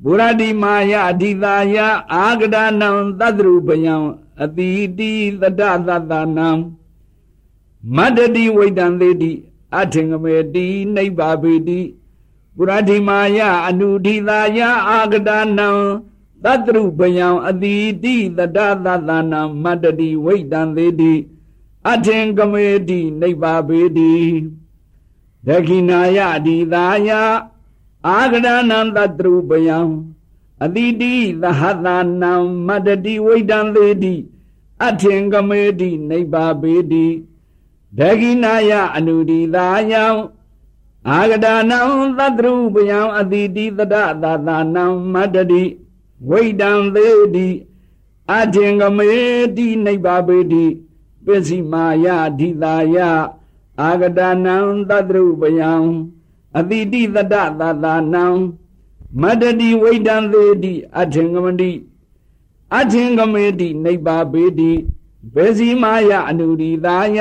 [0.04, 1.78] ဘုရတိမာယအဓိတာယ
[2.14, 2.90] အာဂဒနံ
[3.20, 3.96] သတ္တရုပယံ
[4.44, 6.50] အတိတိတတသတ္တနံ
[7.96, 9.32] မတ္တတိဝိတံသေးတိ
[9.80, 11.82] အထင်ကမေတိနိဗ္ဗာပေတိ
[12.56, 14.60] ပုရတိမာယအနုဓိတာယ
[14.90, 15.70] အာဂဒနံ
[16.44, 21.14] သတ္တရုပယံအတိတိတတသတ္တနံမတ္တတိဝိတံသေးတိ
[21.92, 24.14] အထင်ကမေတိနိဗ္ဗာပေတိ
[25.48, 27.10] ဒခိနာယဒီသာယ
[28.08, 29.80] အာဂရဏံတတရုပယံ
[30.64, 31.88] အတိတိသဟသ
[32.22, 32.34] နံ
[32.68, 34.16] မတတိဝိတံသေးတိ
[34.88, 37.08] အထင်ကမေတိနိဗ္ဗာပေတိ
[38.00, 40.06] ဒခိနာယအနုဒီသာယံ
[41.10, 41.80] အာဂဒနံ
[42.18, 45.64] သတ္တရုပယံအတိတိသဒသသနံမတတိ
[46.30, 47.50] ဝိတံသေးတိ
[48.32, 49.12] အထင်ကမေ
[49.58, 50.66] တိနိဗ္ဗာပေတိ
[51.26, 52.08] ပစ္စည်းမာယ
[52.40, 52.98] ဓိတာယ
[53.82, 54.58] အာဂတနံ
[54.90, 55.74] သတ္တရုပယံ
[56.58, 58.26] အတိတိတတသတာနံ
[59.22, 61.72] မတတိဝိတံသေးတိအထင်ကမတိ
[62.78, 64.72] အထင်ကမေတိနိဗ္ဗာပေတိ
[65.36, 67.20] ဘေစီမာယအနုရိတာယ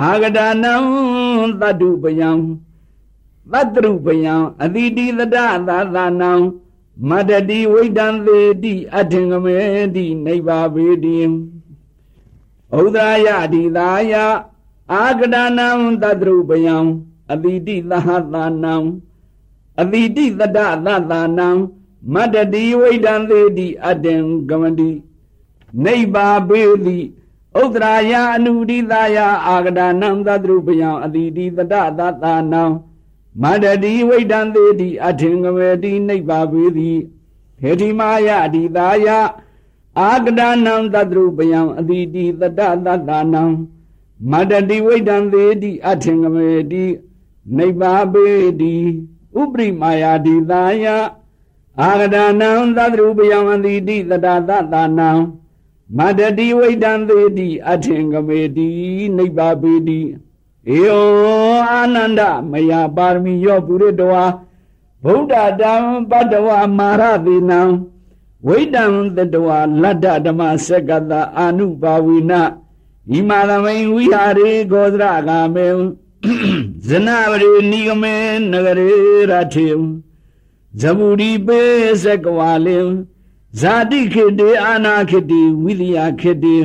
[0.00, 0.74] အာဂတနံ
[1.60, 2.30] သတ္တုပယံ
[3.52, 5.36] သတ္တရုပယံအတိတိတတ
[5.68, 6.32] သတာနံ
[7.08, 9.56] မတတိဝိတံသေးတိအထင်ကမေ
[9.96, 11.18] တိနိဗ္ဗာပေတိ
[12.80, 14.14] ဥဒရာယတိတာယ
[14.92, 15.68] အာကဒနံ
[16.02, 16.76] တတရုပယံ
[17.32, 18.74] အတိတိသဟတာနံ
[19.80, 21.48] အတိတိတတသတာနံ
[22.14, 24.16] မတတိဝိဒံသေးတိအတံ
[24.48, 24.90] ကမတိ
[25.84, 26.98] နိဗ္ဗာပေတိ
[27.60, 32.62] ဥဒရာယအနုဒိတာယအာကဒနံတတရုပယံအတိတိတတသတာနံ
[33.42, 36.92] မတတိဝိဒံသေးတိအထင်ကမေတိနိဗ္ဗာပေတိ
[37.60, 39.08] ဟေတိမာယအတိတာယ
[40.00, 43.44] အာကဒနံတတရုပယံအတိတိတတသတာနံ
[44.30, 46.84] မတတိဝိတံသေးတိအထင်ကမေတိ
[47.58, 48.26] နိဗ္ဗာပေ
[48.60, 48.74] တိ
[49.40, 50.86] ဥပရိမာယာတိသာယ
[51.80, 55.10] အာဂဒနံသတ္တရုပယံအတိတိတတသတနံ
[55.96, 58.68] မတတိဝိတံသေးတိအထင်ကမေတိ
[59.16, 60.00] နိဗ္ဗာပေတိ
[60.70, 61.06] ဧယော
[61.70, 62.20] အာနန္ဒ
[62.50, 64.24] မယပါရမီယောပုရိတဝါ
[65.04, 65.74] ဗုဒ္ဓတံ
[66.10, 67.60] ပတ္တဝမာရတိနံ
[68.46, 68.84] ဝိတံ
[69.16, 69.48] တတဝ
[69.82, 72.32] လတ္တဓမ္မစက္ကတအာနုပါဝိန
[73.10, 75.68] ဣမာသမိန်ဝိဟာရေဂောဒရဂာမေ
[76.88, 78.14] ဇနဝရေနိဂမေ
[78.50, 78.98] နဂရေ
[79.30, 79.68] ရထေ
[80.80, 81.60] ဇဗုရိပေ
[82.02, 82.78] သကဝါလေ
[83.60, 86.58] ဇာတိခေတေအာနာခေတေဝိရိယခေတေ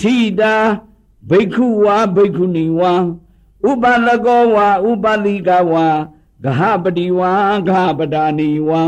[0.00, 0.54] ထိတာ
[1.30, 2.92] ဘိက္ခုဝါဘိက္ခုနီဝါ
[3.68, 5.88] ဥပလကောဝါဥပလိကဝါ
[6.44, 7.30] ဂဟပတိဝါ
[7.68, 8.82] ဂဟပဒာနီဝံ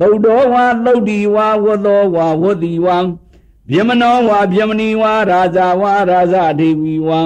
[0.00, 2.98] သုတ်တော်ဝါသုတ်ဒီဝါဝသောဝါဝတိဝံ
[3.70, 7.20] ဗျမနောဝါဗျမနီဝါရာဇာဝါရာဇဒေဝီဝံ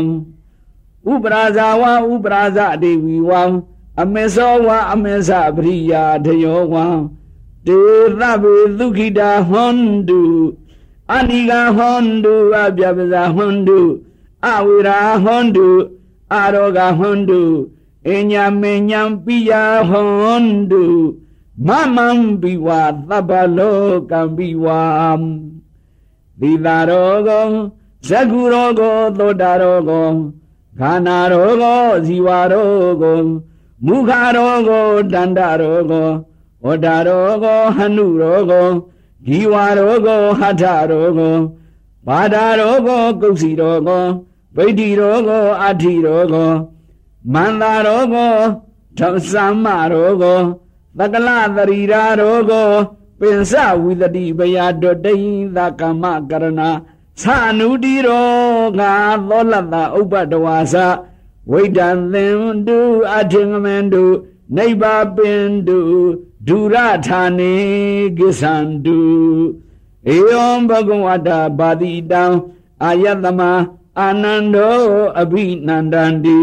[1.13, 3.43] ဥပရာဇာဝါဥပရာဇဒေဝီဝံ
[4.01, 6.87] အမေသောဝါအမေသပရိယာတယောဝံ
[7.67, 7.83] တေ
[8.21, 10.21] သဗေဒုခိတာဟွန်တု
[11.15, 13.81] အနိကဟွန်တုအပြပဇာဟွန်တု
[14.47, 15.69] အဝိရာဟွန်တု
[16.33, 17.43] အာရောဂဟွန်တု
[18.09, 19.53] အညာမေညာပိယ
[19.89, 20.85] ဟွန်တု
[21.67, 22.09] မမံ
[22.43, 22.69] ဘိဝ
[23.09, 24.83] သဗ္ဗလောကံဘိဝံ
[26.41, 27.49] သီတာရောကော
[28.09, 30.11] ဇကုရောကိုသောတာရောကို
[30.79, 33.21] ခန္ဓာရောကိုဇီဝရောကို
[33.87, 36.09] မုခရောကိုတန္တရောကို
[36.67, 38.69] ဝတ္တရောကိုဟနုရောကို
[39.27, 41.37] ဇီဝရောကိုဟထရောကို
[42.07, 44.05] ဘာဒရောကိုကုစီရောကို
[44.57, 46.51] ဗိဓိရောကိုအဋ္ဌိရောကို
[47.33, 48.35] မန္တာရောကို
[48.99, 49.01] ဓ
[49.47, 50.41] မ္မမရောကို
[50.99, 52.69] သကလသရီရာရောကို
[53.21, 53.53] ပင်စ
[53.83, 55.15] ဝိတတိဘယတုတိ
[55.57, 58.29] သကမ္မကရဏသာနုတိရော
[58.79, 58.93] ငါ
[59.29, 60.75] သောလတ္တဥပ္ပတဝါစ
[61.51, 62.79] ဝိတံသင်တု
[63.15, 64.05] အထင်္ဂမန္တု
[64.57, 65.79] နိဗ္ဗာပင်တု
[66.49, 66.77] ဒုရ
[67.07, 67.55] ဌာနေ
[68.19, 68.99] ကိသန္တု
[70.15, 72.25] ဧယံဘဂဝတာဘာတိတံ
[72.85, 73.41] အာယတမ
[73.99, 74.81] အာနန္ဒော
[75.21, 76.41] အဘိနန္တန္တိ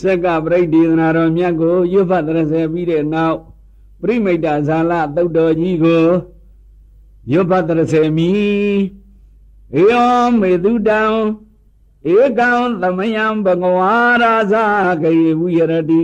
[0.00, 3.38] စက်ကပရိဒေသနာတော်မြတ်ကိုရွတ်ဖတ်တရစေပြီးတဲ့နောက်
[4.00, 6.04] ပရိမိတ်တဇာလသုတ်တော်ကြီးကို
[7.32, 8.30] ရွတ်ဖတ်တရစေမိ
[9.78, 11.02] ဧယောမေတုတံ
[12.14, 12.50] ဧကံ
[12.82, 13.92] သမယံဘဂဝါ
[14.22, 14.64] ရာဇာ
[15.02, 16.02] ကေဝိရတိ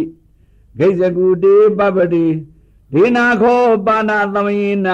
[0.79, 2.27] ဂိဇကုတေပပတိ
[2.93, 4.89] ဒေနာခောပါဏသမယေန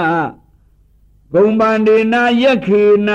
[1.34, 3.10] ဂုံပန္ဒေနာယခေန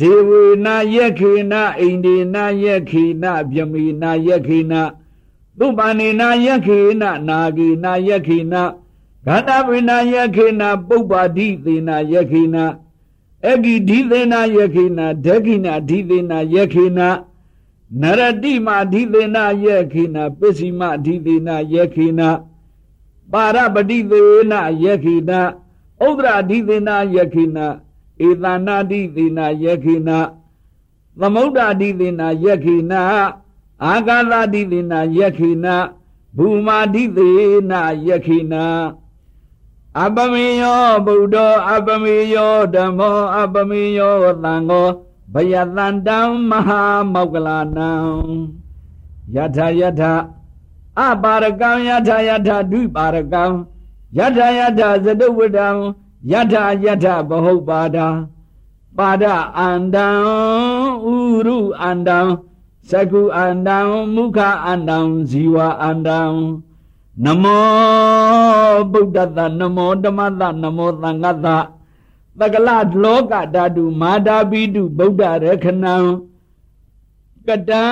[0.00, 4.74] ဒေဝေနယခေနအိန္ဒေနယခေနဗျမေနယခေန
[5.58, 8.54] သုပန္နေနယခေနနာဂေနယခေန
[9.26, 12.56] ဂန္ဓဝေနယခေနပုပ္ပါဒိသေနယခေန
[13.46, 17.00] အဂိဒိသေနယခေနဒခိနဒိသေနယခေန
[18.00, 22.20] နရတိမဒိသေနယခေနပစ္စည်းမဒိသေနယခေန
[23.32, 24.52] ပါရပတိသေန
[24.84, 25.30] ယခေန
[26.06, 27.58] ဥဒ္ဒရာဒိသေနယခေန
[28.26, 30.18] ဧသနာတိသေနာယခိနာ
[31.20, 33.00] သမုဒ္ဒတိသေနာယခိနာ
[33.84, 35.74] အာဂါသတိသေနာယခိနာ
[36.36, 37.30] ဘူမာတိသေ
[37.70, 38.64] နာယခိနာ
[40.02, 41.36] အပမေယောဗုဒ္ဓ
[41.70, 44.88] အပမေယောဓမ္မောအပမေယောသံဃော
[45.32, 46.18] ဘယတန္တံ
[46.50, 47.90] မဟာမောက္ကလနံ
[49.34, 50.12] ယထာယထာ
[51.00, 53.44] အပါရကံယထာယထာဒုပါရကံ
[54.18, 55.68] ယထာယထာဇတုဝတံ
[56.30, 56.54] ယထ
[56.84, 58.08] ယထဘဟုပါဒာ
[58.98, 59.24] ပါဒ
[59.58, 60.08] အန္တံ
[61.06, 62.18] ဥရုအန္တံ
[62.90, 63.78] သကုအန္တံ
[64.14, 64.98] မုခအန္တံ
[65.30, 66.20] ဇီဝအန္တံ
[67.24, 71.48] နမောဗုဒ္ဓတနမောဓမ္မတနမောသံဃတ
[72.38, 72.68] သကလ
[73.04, 75.96] လောကဓာတုမာတာပိတုဗုဒ္ဓရခဏံ
[77.48, 77.84] ကတံ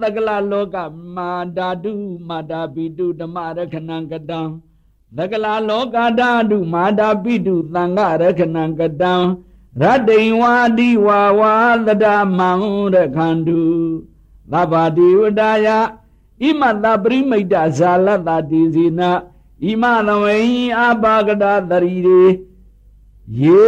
[0.00, 0.76] သကလလောက
[1.16, 1.92] မာဓာတု
[2.28, 4.40] မာတာပိတုဓမ္မရခဏံကတံ
[5.18, 9.14] သကလာလောကဓာတုမာတာပိတုသံဃရခဏံကတံ
[9.80, 11.54] ရတ္တိဝါတိဝါဝါ
[11.86, 12.04] သဒ
[12.38, 12.50] မံ
[12.94, 13.60] ရခန္တု
[14.52, 15.68] သဗ္ဗတိဝတယ
[16.42, 19.10] ဣမတပရိမိတ်တဇာလတတိစီနာ
[19.64, 20.38] ဣမသဝေ
[20.78, 22.22] အာဘာဂဒသရီရေ
[23.42, 23.64] ယေ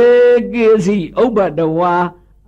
[0.52, 1.94] ကိစီဥပ္ပတဝါ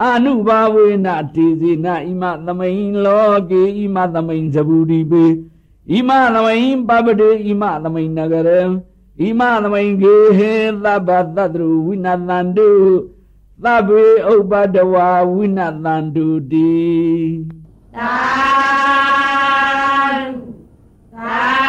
[0.04, 5.24] အနုဘာဝေနတိစီနာဣမသမိန်လောကေဣမသမိန်ဇဗုတိပေ
[5.92, 8.60] ဣမသမိန်ပပတိဣမသမိန်နဂရံ
[9.20, 10.52] ဣမသမိန်ကေဟေ
[10.84, 12.70] သဗ္ဗသတ္တရဝိနတန္တု
[13.64, 16.78] သဗ္ဗေဥပတဝါဝိနတန္တုတိ
[17.96, 18.12] သာ
[20.14, 20.38] ဓု
[21.14, 21.67] သာ